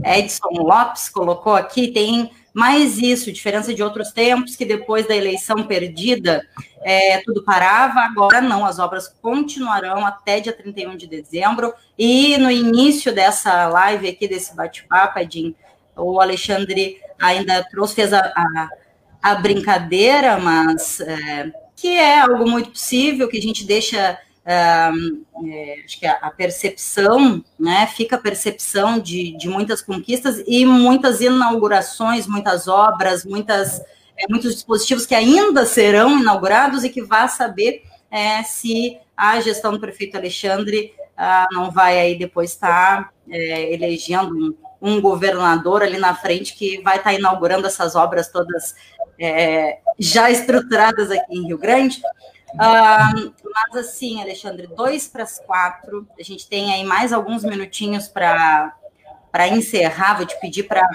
[0.03, 5.13] é, Edson Lopes colocou aqui, tem mais isso, diferença de outros tempos, que depois da
[5.13, 6.41] eleição perdida,
[6.81, 12.49] é, tudo parava, agora não, as obras continuarão até dia 31 de dezembro, e no
[12.49, 15.19] início dessa live aqui, desse bate-papo,
[15.97, 18.69] o Alexandre ainda trouxe, fez a, a,
[19.21, 25.99] a brincadeira, mas é, que é algo muito possível, que a gente deixa é, acho
[25.99, 32.67] que a, percepção, né, fica a percepção de, de muitas conquistas e muitas inaugurações, muitas
[32.67, 33.79] obras, muitas,
[34.15, 39.71] é, muitos dispositivos que ainda serão inaugurados e que vá saber é, se a gestão
[39.71, 45.97] do prefeito Alexandre ah, não vai aí depois estar é, elegendo um, um, governador ali
[45.97, 48.75] na frente que vai estar inaugurando essas obras todas
[49.17, 52.01] é, já estruturadas aqui em Rio Grande.
[52.57, 56.07] Mas assim, Alexandre, dois para as quatro.
[56.19, 58.73] A gente tem aí mais alguns minutinhos para
[59.51, 60.15] encerrar.
[60.17, 60.87] Vou te pedir para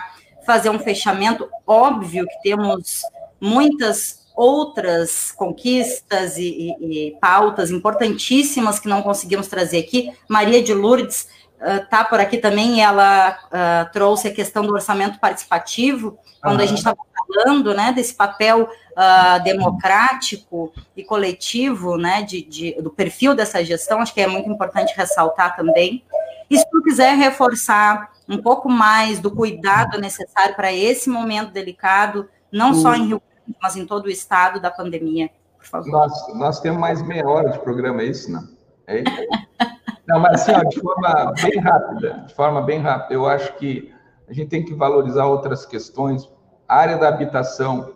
[0.45, 1.49] fazer um fechamento.
[1.67, 3.03] Óbvio que temos
[3.41, 10.13] muitas outras conquistas e, e, e pautas importantíssimas que não conseguimos trazer aqui.
[10.29, 11.29] Maria de Lourdes
[11.61, 16.65] está uh, por aqui também ela uh, trouxe a questão do orçamento participativo, quando uhum.
[16.65, 16.97] a gente estava
[17.33, 24.01] falando né, desse papel uh, democrático e coletivo, né, de, de, do perfil dessa gestão,
[24.01, 26.05] acho que é muito importante ressaltar também.
[26.49, 32.29] E se tu quiser reforçar um pouco mais do cuidado necessário para esse momento delicado,
[32.51, 35.91] não só em Rio Grande, mas em todo o estado da pandemia, por favor.
[35.91, 38.49] Nós, nós temos mais meia hora de programa, é isso, não?
[38.87, 39.07] É isso?
[40.09, 43.93] não, mas assim, ó, de forma bem rápida, de forma bem rápida, eu acho que
[44.29, 46.29] a gente tem que valorizar outras questões.
[46.71, 47.95] Área da habitação,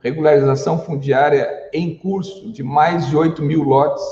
[0.00, 4.04] regularização fundiária em curso de mais de 8 mil lotes.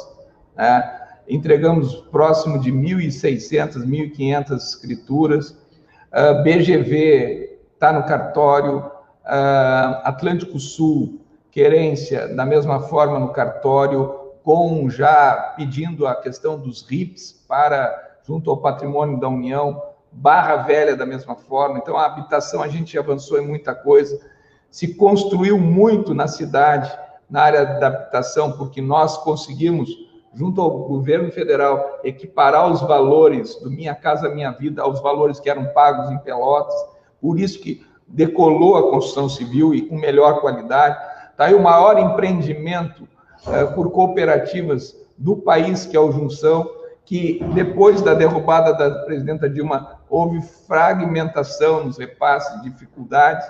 [0.56, 0.98] Né?
[1.28, 5.50] Entregamos próximo de 1.600, 1.500 escrituras.
[5.50, 8.78] Uh, BGV está no cartório.
[8.78, 11.20] Uh, Atlântico Sul,
[11.52, 18.50] querência, da mesma forma no cartório, com já pedindo a questão dos RIPs para, junto
[18.50, 19.80] ao patrimônio da União,
[20.12, 21.78] Barra Velha da mesma forma.
[21.78, 24.20] Então, a habitação, a gente avançou em muita coisa
[24.70, 26.96] se construiu muito na cidade,
[27.28, 29.90] na área da habitação, porque nós conseguimos,
[30.32, 35.50] junto ao governo federal, equiparar os valores do Minha Casa Minha Vida aos valores que
[35.50, 36.74] eram pagos em Pelotas,
[37.20, 40.98] por isso que decolou a construção civil e com melhor qualidade.
[41.30, 43.08] Está aí o maior empreendimento
[43.48, 46.68] é, por cooperativas do país, que é o Junção,
[47.04, 53.46] que depois da derrubada da presidenta Dilma houve fragmentação nos repasses, dificuldades.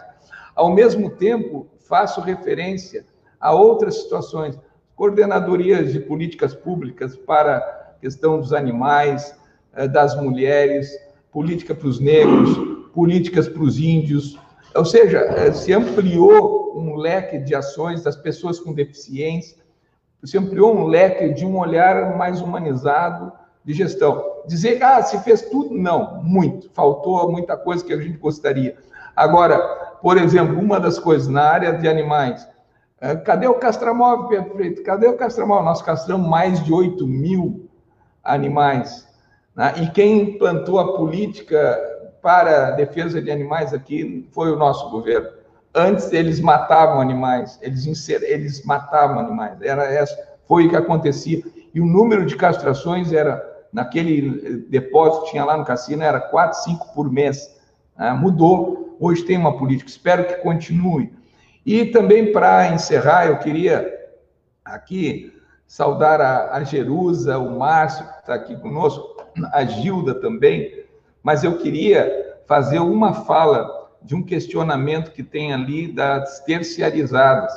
[0.55, 3.05] Ao mesmo tempo, faço referência
[3.41, 4.59] a outras situações,
[4.95, 9.35] coordenadorias de políticas públicas para a questão dos animais,
[9.75, 10.91] eh, das mulheres,
[11.33, 12.51] política para os negros,
[12.93, 14.39] políticas para os índios,
[14.75, 19.59] ou seja, eh, se ampliou um leque de ações das pessoas com deficiência,
[20.23, 23.33] se ampliou um leque de um olhar mais humanizado
[23.65, 24.43] de gestão.
[24.47, 25.75] Dizer, ah, se fez tudo?
[25.75, 26.71] Não, muito.
[26.73, 28.77] Faltou muita coisa que a gente gostaria.
[29.15, 29.59] Agora,
[30.03, 32.47] por exemplo, uma das coisas na área de animais,
[33.01, 34.83] é, cadê o castramóvel, Preto?
[34.83, 35.65] Cadê o castramóvel?
[35.65, 37.69] Nós castramos mais de 8 mil
[38.23, 39.09] animais.
[39.55, 39.75] Né?
[39.83, 41.79] E quem implantou a política
[42.23, 45.29] para a defesa de animais aqui foi o nosso governo.
[45.75, 48.23] Antes eles matavam animais, eles, inser...
[48.23, 49.61] eles matavam animais.
[49.63, 51.43] Era essa, foi o que acontecia.
[51.73, 56.65] E o número de castrações era naquele depósito que tinha lá no cassino, era 4,
[56.65, 57.57] 5 por mês.
[57.97, 58.13] Né?
[58.13, 61.13] Mudou, hoje tem uma política, espero que continue.
[61.65, 63.93] E também, para encerrar, eu queria
[64.65, 65.33] aqui
[65.67, 70.85] saudar a, a Jerusa, o Márcio, que está aqui conosco, a Gilda também,
[71.23, 77.53] mas eu queria fazer uma fala de um questionamento que tem ali das terciarizadas,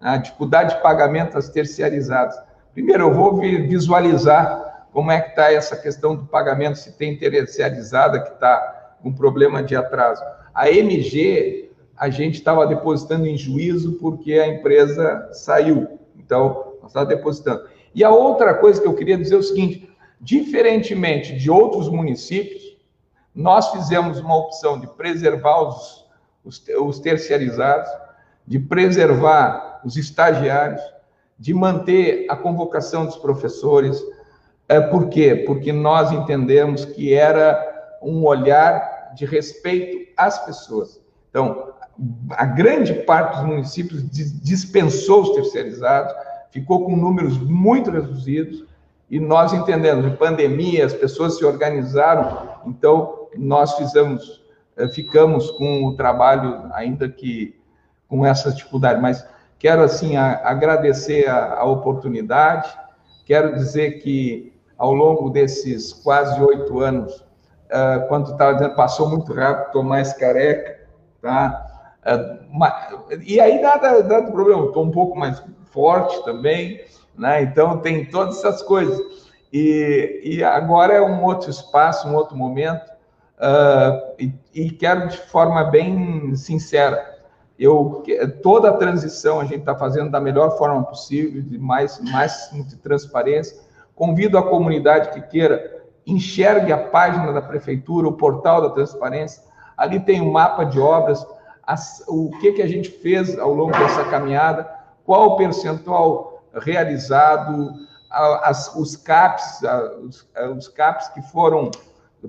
[0.00, 2.34] a dificuldade de pagamento das terciarizadas.
[2.72, 8.20] Primeiro, eu vou visualizar como é que está essa questão do pagamento, se tem terciarizada
[8.20, 10.22] que está com problema de atraso.
[10.54, 15.98] A MG, a gente estava depositando em juízo porque a empresa saiu.
[16.16, 17.62] Então, nós estávamos depositando.
[17.94, 19.88] E a outra coisa que eu queria dizer é o seguinte:
[20.20, 22.76] diferentemente de outros municípios,
[23.34, 26.06] nós fizemos uma opção de preservar os,
[26.44, 27.90] os, os terciarizados,
[28.46, 30.82] de preservar os estagiários,
[31.38, 34.02] de manter a convocação dos professores,
[34.80, 35.44] por quê?
[35.46, 41.00] Porque nós entendemos que era um olhar de respeito às pessoas.
[41.30, 41.72] Então,
[42.30, 46.14] a grande parte dos municípios dispensou os terceirizados,
[46.50, 48.64] ficou com números muito reduzidos,
[49.10, 54.42] e nós entendemos, em pandemia, as pessoas se organizaram, então nós fizemos,
[54.76, 57.54] é, ficamos com o trabalho, ainda que
[58.08, 59.26] com essa dificuldade, mas
[59.58, 62.70] quero, assim, agradecer a, a oportunidade,
[63.26, 64.51] quero dizer que
[64.82, 67.20] ao longo desses quase oito anos,
[67.70, 70.88] uh, quando estava dizendo, passou muito rápido, estou mais careca,
[71.20, 71.94] tá?
[72.04, 76.80] Uh, e aí nada, nada problema, estou um pouco mais forte também,
[77.16, 77.42] né?
[77.42, 78.98] Então tem todas essas coisas.
[79.52, 82.90] E, e agora é um outro espaço, um outro momento,
[83.38, 87.20] uh, e, e quero de forma bem sincera,
[87.56, 88.02] eu
[88.42, 92.74] toda a transição a gente está fazendo da melhor forma possível, de mais máximo de
[92.78, 93.70] transparência
[94.02, 99.40] Convido a comunidade que queira, enxergue a página da prefeitura, o portal da transparência.
[99.76, 101.24] Ali tem um mapa de obras,
[101.62, 104.68] as, o que, que a gente fez ao longo dessa caminhada,
[105.06, 107.74] qual o percentual realizado,
[108.10, 109.60] as, os CAPs,
[110.56, 111.70] os CAPs que foram,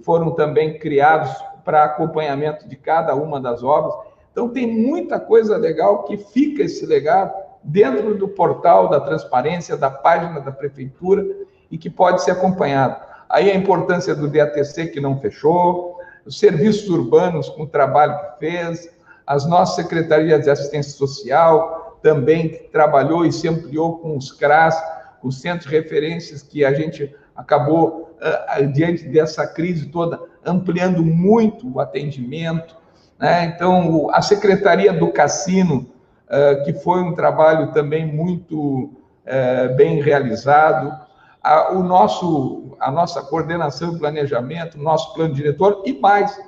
[0.03, 1.31] foram também criados
[1.65, 3.95] para acompanhamento de cada uma das obras.
[4.31, 9.89] Então, tem muita coisa legal que fica esse legado dentro do portal da transparência, da
[9.89, 11.25] página da prefeitura,
[11.73, 12.95] e que pode ser acompanhado.
[13.27, 18.39] Aí a importância do DATC, que não fechou, os serviços urbanos com o trabalho que
[18.45, 18.93] fez,
[19.25, 24.79] as nossas secretarias de assistência social também que trabalhou e se ampliou com os CRAS,
[25.23, 31.67] os centros de referências que a gente acabou, uh, diante dessa crise toda, ampliando muito
[31.73, 32.75] o atendimento.
[33.17, 33.45] Né?
[33.45, 35.89] Então, a Secretaria do Cassino,
[36.27, 38.91] uh, que foi um trabalho também muito
[39.25, 41.02] uh, bem realizado,
[41.43, 46.39] a, o nosso, a nossa coordenação e planejamento, nosso plano diretor e mais.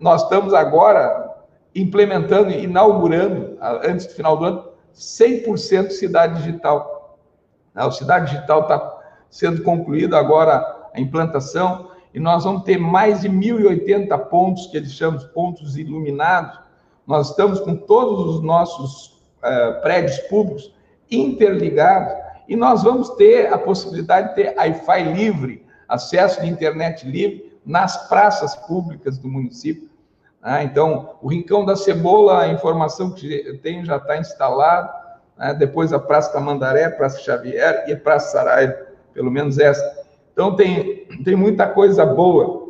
[0.00, 1.30] Nós estamos agora
[1.74, 7.18] implementando, inaugurando, antes do final do ano, 100% cidade digital.
[7.74, 8.98] A cidade digital está
[9.30, 14.92] sendo concluída agora a implantação e nós vamos ter mais de 1.080 pontos, que eles
[14.92, 16.60] chamam de pontos iluminados.
[17.06, 19.06] Nós estamos com todos os nossos
[19.38, 20.74] uh, prédios públicos
[21.10, 22.12] interligados
[22.48, 28.08] e nós vamos ter a possibilidade de ter Wi-Fi livre, acesso de internet livre nas
[28.08, 29.88] praças públicas do município.
[30.42, 30.64] Né?
[30.64, 34.90] Então, o Rincão da Cebola, a informação que eu tenho já está instalado.
[35.38, 35.54] Né?
[35.54, 38.76] Depois a Praça Tamandaré, Praça Xavier e Praça Saraiva,
[39.14, 40.02] pelo menos essa.
[40.32, 42.62] Então, tem, tem muita coisa boa.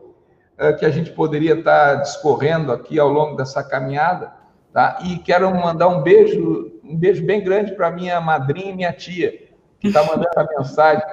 [0.58, 4.32] uh, que a gente poderia estar tá discorrendo aqui ao longo dessa caminhada,
[4.72, 4.98] tá?
[5.04, 9.51] E quero mandar um beijo, um beijo bem grande para minha madrinha e minha tia,
[9.82, 11.04] que está mandando a mensagem.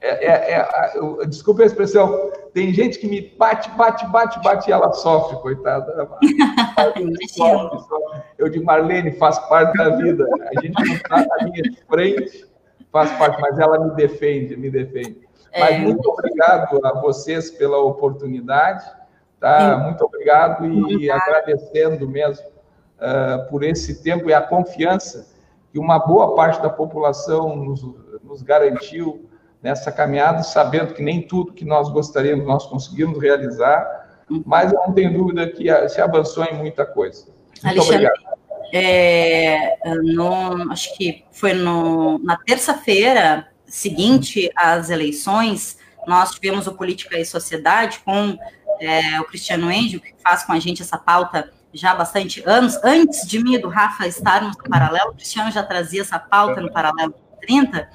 [0.00, 4.70] É, é, é, eu, desculpa a expressão, tem gente que me bate, bate, bate, bate
[4.70, 6.08] e ela sofre, coitada.
[7.28, 8.22] sofre, sofre.
[8.38, 10.24] Eu de Marlene faz parte da vida.
[10.56, 12.46] A gente não está na minha frente,
[12.92, 15.20] faz parte, mas ela me defende, me defende.
[15.58, 15.78] Mas é.
[15.78, 18.84] muito obrigado a vocês pela oportunidade,
[19.38, 19.78] tá?
[19.78, 25.30] Muito obrigado e agradecendo mesmo uh, por esse tempo e a confiança
[25.72, 27.82] que uma boa parte da população nos,
[28.32, 29.28] nos garantiu
[29.62, 34.08] nessa caminhada, sabendo que nem tudo que nós gostaríamos nós conseguimos realizar,
[34.44, 37.26] mas eu não tenho dúvida que se avançou em muita coisa.
[37.62, 38.32] Muito Alexandre, obrigado.
[38.74, 47.18] É, no, acho que foi no, na terça-feira seguinte às eleições, nós tivemos o Política
[47.18, 48.36] e Sociedade com
[48.80, 52.78] é, o Cristiano Enzio, que faz com a gente essa pauta já há bastante anos.
[52.82, 56.60] Antes de mim e do Rafa estarmos no Paralelo, o Cristiano já trazia essa pauta
[56.60, 57.88] no Paralelo 30.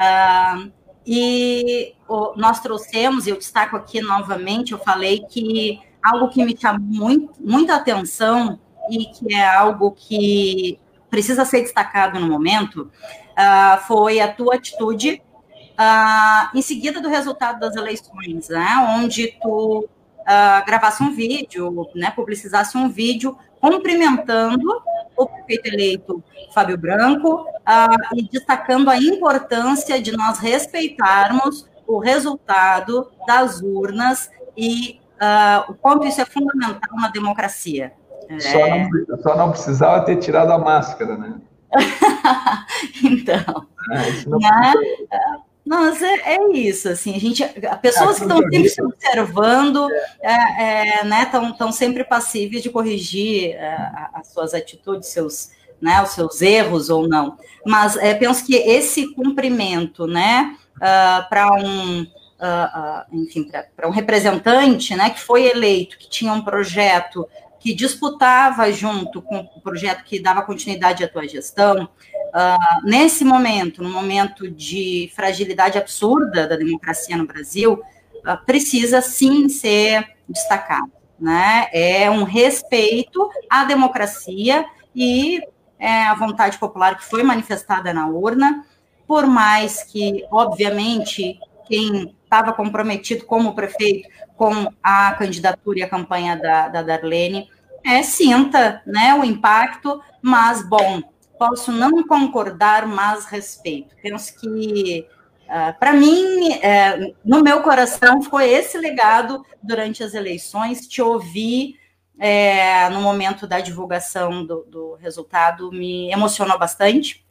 [0.00, 0.72] Uh,
[1.06, 6.80] e o, nós trouxemos, eu destaco aqui novamente, eu falei que algo que me chamou
[6.80, 8.58] muito, muita atenção
[8.90, 10.78] e que é algo que
[11.10, 12.90] precisa ser destacado no momento,
[13.32, 15.22] uh, foi a tua atitude
[15.78, 19.80] uh, em seguida do resultado das eleições, né, onde tu
[20.20, 24.82] uh, gravasse um vídeo, né, publicizasse um vídeo cumprimentando
[25.22, 33.10] o prefeito eleito Fábio Branco uh, e destacando a importância de nós respeitarmos o resultado
[33.26, 37.92] das urnas e uh, o quanto isso é fundamental na democracia.
[38.38, 38.88] Só, é...
[38.88, 41.40] não, só não precisava ter tirado a máscara, né?
[43.04, 44.72] então, é, não né?
[45.70, 47.44] Nossa, é, é, isso, assim, a gente,
[47.80, 49.88] pessoas que estão sempre se observando,
[50.20, 53.76] é, é, né, estão sempre passíveis de corrigir é,
[54.12, 57.38] as suas atitudes, seus, né, os seus erros ou não.
[57.64, 63.86] Mas é, penso que esse cumprimento, né, uh, ah, para um, uh, uh, enfim, para
[63.86, 67.28] um representante, né, que foi eleito, que tinha um projeto
[67.60, 73.82] que disputava junto com o projeto que dava continuidade à tua gestão, uh, nesse momento,
[73.82, 80.90] no momento de fragilidade absurda da democracia no Brasil, uh, precisa sim ser destacado.
[81.20, 81.68] Né?
[81.70, 84.64] É um respeito à democracia
[84.96, 85.42] e
[85.78, 88.64] é, a vontade popular que foi manifestada na urna,
[89.06, 94.08] por mais que, obviamente, quem estava comprometido como prefeito
[94.40, 97.50] com a candidatura e a campanha da, da Darlene,
[97.84, 101.02] é, sinta né, o impacto, mas, bom,
[101.38, 103.94] posso não concordar, mas respeito.
[104.02, 105.06] Penso que,
[105.42, 111.02] uh, ah, para mim, é, no meu coração, foi esse legado durante as eleições, te
[111.02, 111.78] ouvir
[112.18, 117.22] é, no momento da divulgação do, do resultado, me emocionou bastante,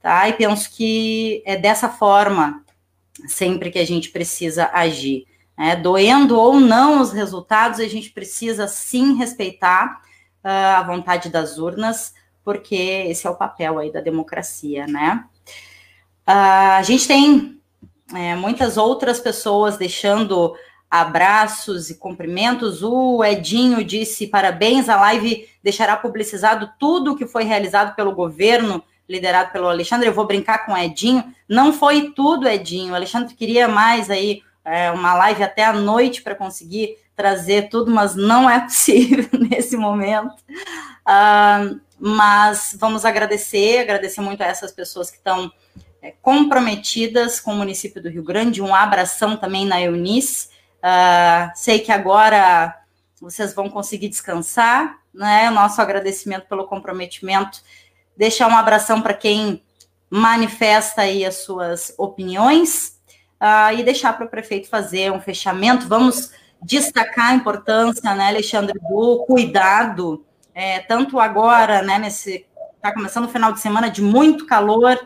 [0.00, 0.26] tá?
[0.26, 2.64] E penso que é dessa forma
[3.28, 5.26] sempre que a gente precisa agir.
[5.58, 10.02] É, doendo ou não os resultados, a gente precisa sim respeitar
[10.44, 15.24] uh, a vontade das urnas, porque esse é o papel aí da democracia, né?
[16.28, 17.60] Uh, a gente tem
[18.14, 20.54] é, muitas outras pessoas deixando
[20.90, 22.82] abraços e cumprimentos.
[22.82, 28.82] O Edinho disse parabéns, a live deixará publicizado tudo o que foi realizado pelo governo
[29.08, 30.08] liderado pelo Alexandre.
[30.08, 31.24] Eu vou brincar com o Edinho.
[31.48, 32.92] Não foi tudo, Edinho.
[32.92, 37.90] O Alexandre queria mais aí é, uma live até à noite para conseguir trazer tudo,
[37.90, 40.34] mas não é possível nesse momento.
[41.06, 45.50] Uh, mas vamos agradecer, agradecer muito a essas pessoas que estão
[46.02, 48.60] é, comprometidas com o município do Rio Grande.
[48.60, 50.48] Um abração também na Eunice.
[50.78, 52.76] Uh, sei que agora
[53.20, 55.48] vocês vão conseguir descansar, né?
[55.48, 57.62] Nosso agradecimento pelo comprometimento.
[58.16, 59.62] Deixar um abração para quem
[60.10, 62.95] manifesta aí as suas opiniões
[63.40, 65.88] uh, e deixar para o prefeito fazer um fechamento.
[65.88, 66.32] Vamos
[66.62, 70.24] destacar a importância, né, Alexandre, do cuidado,
[70.54, 74.98] é, tanto agora, né, nesse está começando o final de semana de muito calor,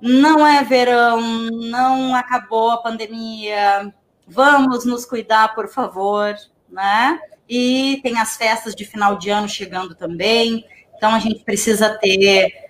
[0.00, 3.94] não é verão, não acabou a pandemia,
[4.26, 6.34] vamos nos cuidar, por favor,
[6.68, 7.18] né?
[7.48, 10.64] E tem as festas de final de ano chegando também,
[10.96, 12.65] então a gente precisa ter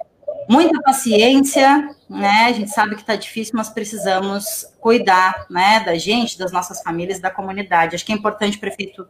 [0.49, 2.47] muita paciência, né?
[2.47, 7.21] A gente sabe que está difícil, mas precisamos cuidar, né, da gente, das nossas famílias,
[7.21, 7.95] da comunidade.
[7.95, 9.07] Acho que é importante, prefeito,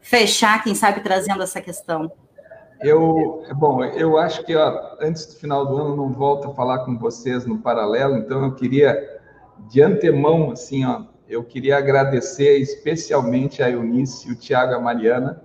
[0.00, 2.10] fechar, quem sabe, trazendo essa questão.
[2.80, 6.54] Eu, bom, eu acho que ó, antes do final do ano eu não volto a
[6.54, 9.18] falar com vocês no paralelo, então eu queria
[9.68, 14.80] de antemão, assim, ó, eu queria agradecer especialmente a Eunice e o Tiago e a
[14.80, 15.42] Mariana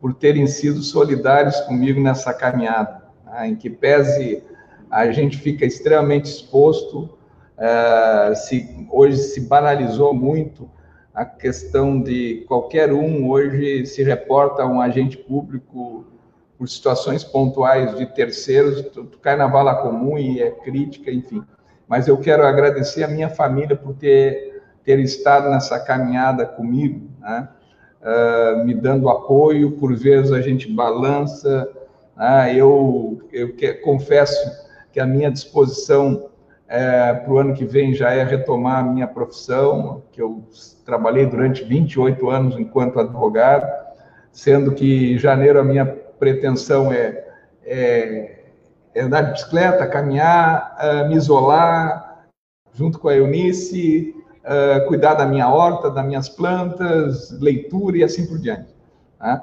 [0.00, 4.42] por terem sido solidários comigo nessa caminhada, né, em que pese
[4.90, 7.10] a gente fica extremamente exposto,
[7.56, 10.68] uh, se, hoje se banalizou muito
[11.14, 16.04] a questão de qualquer um hoje se reporta a um agente público
[16.56, 21.42] por situações pontuais de terceiros, tu, cai na vala comum e é crítica, enfim.
[21.88, 27.48] Mas eu quero agradecer a minha família por ter, ter estado nessa caminhada comigo, né?
[28.02, 31.68] uh, me dando apoio, por vezes a gente balança.
[32.16, 32.54] Né?
[32.54, 34.59] Eu, eu que, confesso
[34.92, 36.30] que a minha disposição
[36.68, 40.44] é, para o ano que vem já é retomar a minha profissão, que eu
[40.84, 43.68] trabalhei durante 28 anos enquanto advogado,
[44.30, 47.24] sendo que em janeiro a minha pretensão é,
[47.64, 48.44] é,
[48.94, 52.24] é andar de bicicleta, caminhar, uh, me isolar,
[52.72, 54.14] junto com a Eunice,
[54.44, 58.72] uh, cuidar da minha horta, das minhas plantas, leitura e assim por diante.
[59.20, 59.42] Né?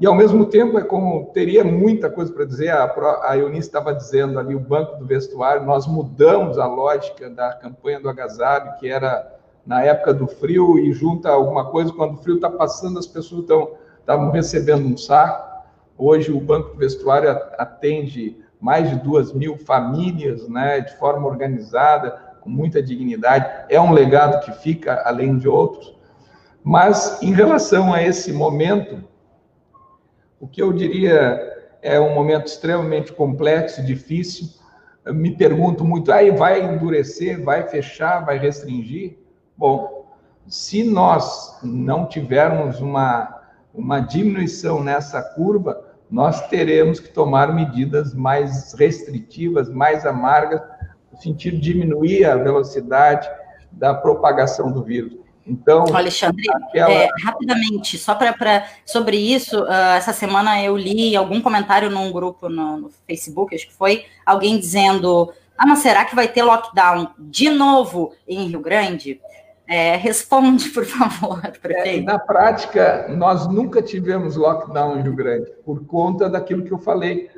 [0.00, 2.90] E, ao mesmo tempo, é como teria muita coisa para dizer, a,
[3.24, 8.00] a Eunice estava dizendo ali, o banco do vestuário, nós mudamos a lógica da campanha
[8.00, 12.36] do agasalho, que era na época do frio, e junta alguma coisa, quando o frio
[12.36, 15.66] está passando, as pessoas estão estavam recebendo um saco.
[15.98, 22.10] Hoje, o banco do vestuário atende mais de duas mil famílias, né, de forma organizada,
[22.40, 23.46] com muita dignidade.
[23.68, 25.94] É um legado que fica além de outros.
[26.64, 29.09] Mas, em relação a esse momento,
[30.40, 31.38] o que eu diria
[31.82, 34.48] é um momento extremamente complexo, difícil.
[35.04, 39.18] Eu me pergunto muito, aí vai endurecer, vai fechar, vai restringir?
[39.56, 40.06] Bom,
[40.48, 43.42] se nós não tivermos uma,
[43.74, 50.62] uma diminuição nessa curva, nós teremos que tomar medidas mais restritivas, mais amargas,
[51.20, 53.28] sentido de diminuir a velocidade
[53.70, 55.19] da propagação do vírus.
[55.46, 56.92] Então, Alexandre, aquela...
[56.92, 62.48] é, rapidamente, só para sobre isso, uh, essa semana eu li algum comentário num grupo
[62.48, 67.10] no, no, Facebook, acho que foi, alguém dizendo: Ah, mas será que vai ter lockdown
[67.18, 69.20] de novo em Rio Grande?
[69.66, 72.08] É, responde, por favor, prefeito.
[72.08, 76.78] É, na prática, nós nunca tivemos lockdown em Rio Grande, por conta daquilo que eu
[76.78, 77.30] falei.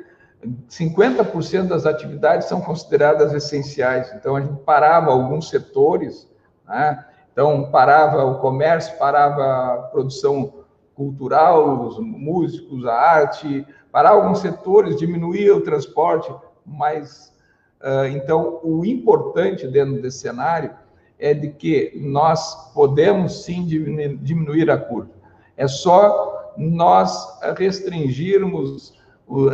[0.69, 4.11] 50% das atividades são consideradas essenciais.
[4.13, 6.27] Então, a gente parava alguns setores,
[6.67, 7.05] né?
[7.33, 10.53] Então parava o comércio, parava a produção
[10.95, 16.33] cultural, os músicos, a arte, parava alguns setores, diminuía o transporte,
[16.65, 17.33] mas
[17.81, 20.71] uh, então o importante dentro desse cenário
[21.19, 25.11] é de que nós podemos sim diminuir a curva.
[25.57, 28.93] É só nós restringirmos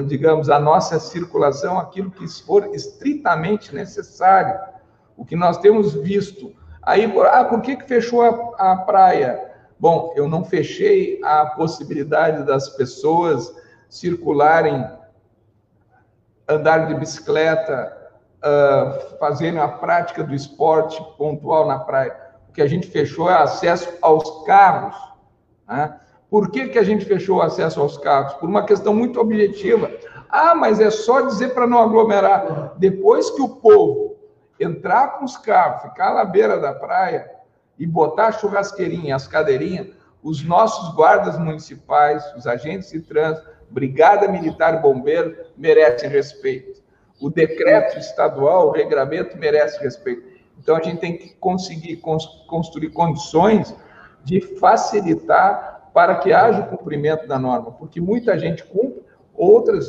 [0.07, 4.59] digamos, a nossa circulação, aquilo que for estritamente necessário.
[5.15, 6.53] O que nós temos visto.
[6.81, 9.49] Aí, ah, por que, que fechou a, a praia?
[9.79, 13.53] Bom, eu não fechei a possibilidade das pessoas
[13.87, 14.85] circularem,
[16.47, 17.95] andar de bicicleta,
[18.39, 22.15] uh, fazerem a prática do esporte pontual na praia.
[22.49, 24.95] O que a gente fechou é acesso aos carros.
[25.67, 25.97] Né?
[26.29, 28.33] Por que, que a gente fechou o acesso aos carros?
[28.33, 29.89] Por uma questão muito objetiva.
[30.29, 32.73] Ah, mas é só dizer para não aglomerar.
[32.77, 34.08] Depois que o povo
[34.59, 37.29] entrar com os carros, ficar na beira da praia
[37.77, 39.87] e botar a churrasqueirinha, as cadeirinhas,
[40.21, 46.81] os nossos guardas municipais, os agentes de trânsito, Brigada Militar Bombeiro merecem respeito.
[47.21, 50.23] O decreto estadual, o regramento merece respeito.
[50.57, 52.01] Então a gente tem que conseguir
[52.47, 53.73] construir condições
[54.23, 59.01] de facilitar para que haja o cumprimento da norma, porque muita gente cumpre,
[59.33, 59.87] outras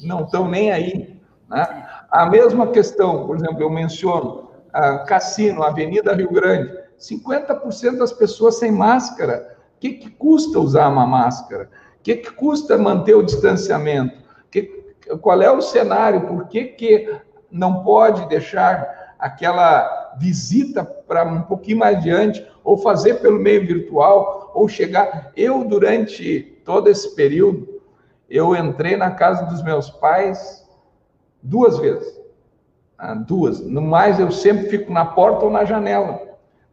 [0.00, 1.20] não estão nem aí.
[1.48, 1.89] Né?
[2.10, 8.58] A mesma questão, por exemplo, eu menciono a Cassino, Avenida Rio Grande, 50% das pessoas
[8.58, 9.56] sem máscara.
[9.76, 11.70] O que, que custa usar uma máscara?
[11.98, 14.18] O que, que custa manter o distanciamento?
[14.50, 16.26] Que, qual é o cenário?
[16.26, 17.20] Por que, que
[17.50, 24.50] não pode deixar aquela visita para um pouquinho mais adiante, ou fazer pelo meio virtual,
[24.54, 25.30] ou chegar.
[25.36, 27.80] Eu, durante todo esse período,
[28.28, 30.66] eu entrei na casa dos meus pais
[31.42, 32.20] duas vezes.
[32.98, 33.60] Ah, duas.
[33.60, 36.20] No mais, eu sempre fico na porta ou na janela.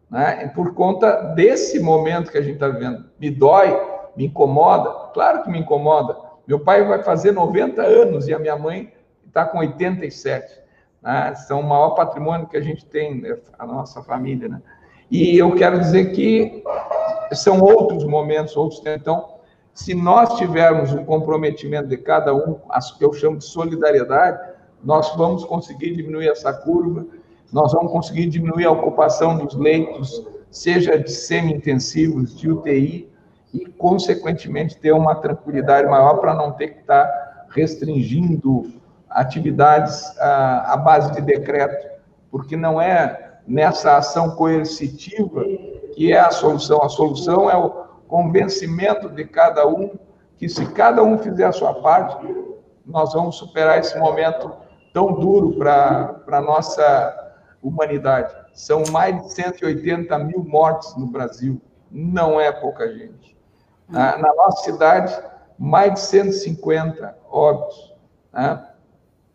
[0.10, 0.52] Né?
[0.54, 3.06] Por conta desse momento que a gente está vivendo.
[3.20, 3.80] Me dói,
[4.16, 5.12] me incomoda.
[5.14, 6.18] Claro que me incomoda.
[6.46, 8.92] Meu pai vai fazer 90 anos e a minha mãe
[9.26, 10.62] está com 87.
[11.02, 11.36] Né?
[11.36, 13.38] São o maior patrimônio que a gente tem, né?
[13.58, 14.50] a nossa família.
[14.50, 14.62] Né?
[15.10, 16.64] E eu quero dizer que
[17.32, 18.82] são outros momentos, outros.
[18.86, 19.38] Então,
[19.74, 25.16] se nós tivermos um comprometimento de cada um, as que eu chamo de solidariedade, nós
[25.16, 27.06] vamos conseguir diminuir essa curva,
[27.52, 33.10] nós vamos conseguir diminuir a ocupação dos leitos seja de semi-intensivos, de UTI,
[33.54, 38.72] e, consequentemente, ter uma tranquilidade maior para não ter que estar restringindo
[39.10, 41.88] atividades à, à base de decreto,
[42.30, 45.44] porque não é nessa ação coercitiva
[45.94, 46.84] que é a solução.
[46.84, 47.70] A solução é o
[48.08, 49.92] convencimento de cada um
[50.38, 52.28] que, se cada um fizer a sua parte,
[52.86, 54.52] nós vamos superar esse momento
[54.94, 58.34] tão duro para a nossa humanidade.
[58.54, 61.62] São mais de 180 mil mortes no Brasil.
[61.92, 63.38] Não é pouca gente.
[63.88, 65.18] Na, na nossa cidade,
[65.58, 67.96] mais de 150 óbitos.
[68.34, 68.68] Né?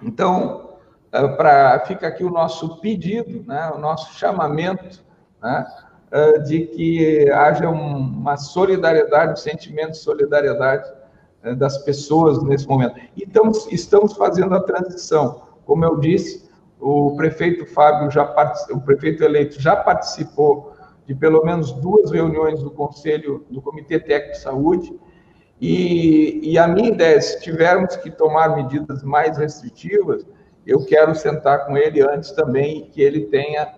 [0.03, 0.77] Então,
[1.11, 3.70] é, pra, fica aqui o nosso pedido, né?
[3.74, 5.03] o nosso chamamento
[5.43, 5.66] né?
[6.11, 10.91] É, de que haja uma solidariedade, um sentimento de solidariedade
[11.56, 12.94] das pessoas nesse momento.
[13.16, 15.43] Então, estamos fazendo a transição.
[15.64, 16.48] Como eu disse,
[16.81, 18.24] o prefeito Fábio já
[18.70, 20.73] o prefeito eleito já participou
[21.06, 25.01] de pelo menos duas reuniões do conselho do Comitê Técnico de Saúde
[25.60, 30.27] e, e a minha ideia, se tivermos que tomar medidas mais restritivas,
[30.66, 33.73] eu quero sentar com ele antes também que ele tenha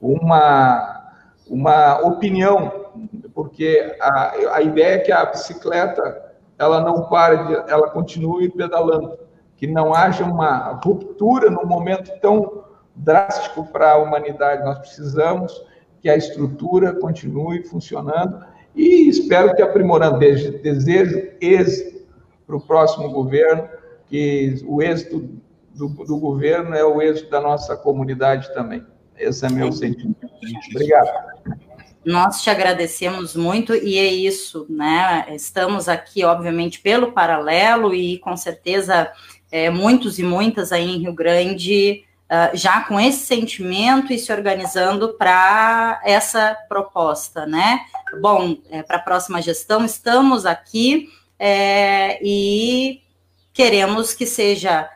[0.00, 1.02] uma
[1.46, 2.90] uma opinião,
[3.34, 9.18] porque a, a ideia é que a bicicleta ela não pare, de, ela continue pedalando,
[9.56, 12.64] que não haja uma ruptura num momento tão
[12.94, 14.64] drástico para a humanidade.
[14.64, 15.64] Nós precisamos
[16.00, 18.44] que a estrutura continue funcionando
[18.74, 20.18] e espero que aprimorando.
[20.18, 22.04] Desejo êxito
[22.46, 23.68] para o próximo governo,
[24.06, 25.28] que o êxito
[25.74, 28.84] do, do, governo é o êxito da nossa comunidade também.
[29.18, 30.28] Esse é meu sentimento.
[30.70, 31.34] Obrigado.
[32.04, 35.26] Nós te agradecemos muito e é isso, né?
[35.30, 39.10] Estamos aqui, obviamente, pelo paralelo e com certeza
[39.50, 44.32] é, muitos e muitas aí em Rio Grande uh, já com esse sentimento e se
[44.32, 47.80] organizando para essa proposta, né?
[48.20, 51.08] Bom, é, para a próxima gestão, estamos aqui
[51.38, 53.00] é, e
[53.52, 54.88] queremos que seja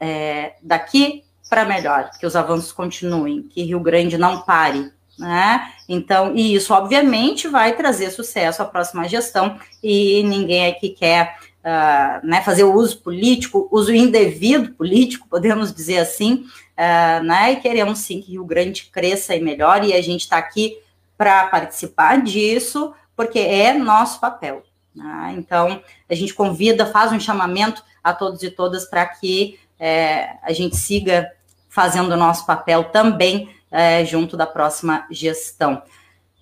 [0.00, 5.72] é, daqui para melhor, que os avanços continuem, que Rio Grande não pare, né?
[5.88, 12.26] Então, e isso obviamente vai trazer sucesso à próxima gestão, e ninguém aqui quer uh,
[12.26, 16.46] né, fazer uso político, uso indevido político, podemos dizer assim,
[16.76, 17.52] uh, né?
[17.52, 20.78] E queremos sim que Rio Grande cresça e melhore, e a gente está aqui
[21.16, 24.62] para participar disso, porque é nosso papel.
[24.94, 25.34] Né?
[25.36, 30.52] Então, a gente convida, faz um chamamento a todos e todas para que é, a
[30.52, 31.28] gente siga
[31.68, 35.82] fazendo o nosso papel também é, junto da próxima gestão.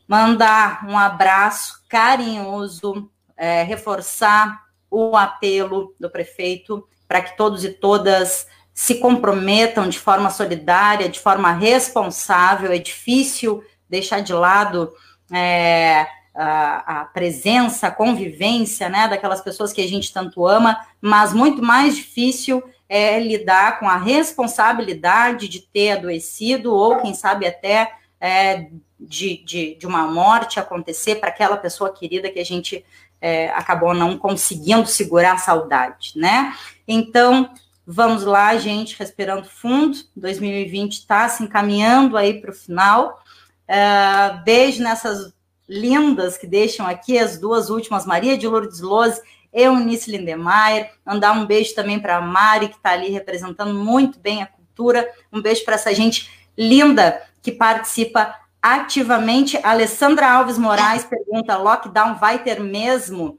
[0.06, 8.46] Mandar um abraço carinhoso, é, reforçar o apelo do prefeito para que todos e todas
[8.72, 12.72] se comprometam de forma solidária, de forma responsável.
[12.72, 14.92] É difícil deixar de lado
[15.32, 21.32] é, a, a, presença, a convivência, né, daquelas pessoas que a gente tanto ama, mas
[21.32, 27.92] muito mais difícil é lidar com a responsabilidade de ter adoecido ou, quem sabe, até
[28.20, 28.68] é,
[28.98, 32.84] de, de, de, uma morte acontecer para aquela pessoa querida que a gente
[33.20, 36.54] é, acabou não conseguindo segurar a saudade, né?
[36.86, 37.50] Então,
[37.86, 39.98] vamos lá, gente, respirando fundo.
[40.16, 43.22] 2020 está se encaminhando aí para o final.
[43.68, 45.34] Uh, beijo nessas
[45.68, 49.20] lindas que deixam aqui, as duas últimas, Maria de Lourdes Lose
[49.56, 54.42] Eunice Lindemeyer, mandar um beijo também para a Mari, que está ali representando muito bem
[54.42, 59.58] a cultura, um beijo para essa gente linda que participa ativamente.
[59.62, 63.38] Alessandra Alves Moraes pergunta: lockdown vai ter mesmo?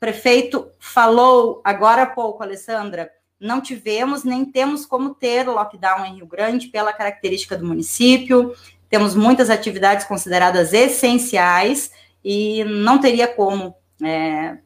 [0.00, 3.10] Prefeito falou agora há pouco, Alessandra.
[3.38, 8.54] Não tivemos nem temos como ter lockdown em Rio Grande pela característica do município.
[8.88, 11.90] Temos muitas atividades consideradas essenciais
[12.24, 14.58] e não teria como é,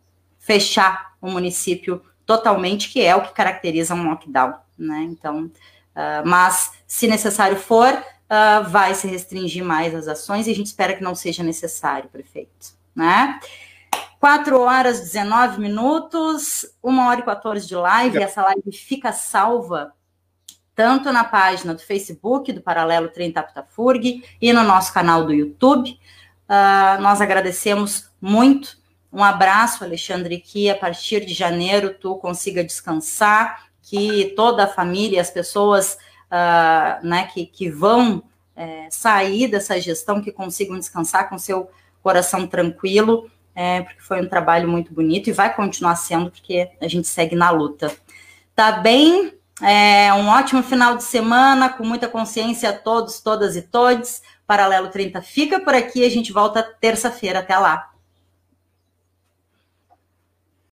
[0.48, 5.02] fechar o município totalmente, que é o que caracteriza um lockdown, né?
[5.02, 10.54] Então, uh, mas se necessário for, uh, vai se restringir mais as ações e a
[10.54, 13.38] gente espera que não seja necessário, prefeito, né?
[14.18, 19.92] 4 horas 19 minutos, 1 hora e 14 de live, essa live fica salva
[20.74, 25.90] tanto na página do Facebook do Paralelo 30 Aptafurg e no nosso canal do YouTube.
[26.48, 28.77] Uh, nós agradecemos muito
[29.12, 35.20] um abraço, Alexandre, que a partir de janeiro tu consiga descansar, que toda a família,
[35.20, 35.96] as pessoas
[36.30, 38.22] uh, né, que, que vão
[38.54, 41.70] é, sair dessa gestão, que consigam descansar com seu
[42.02, 46.86] coração tranquilo, é, porque foi um trabalho muito bonito e vai continuar sendo, porque a
[46.86, 47.94] gente segue na luta.
[48.54, 49.32] Tá bem?
[49.62, 54.22] É, um ótimo final de semana, com muita consciência a todos, todas e todos.
[54.46, 57.40] Paralelo 30 fica por aqui, a gente volta terça-feira.
[57.40, 57.90] Até lá.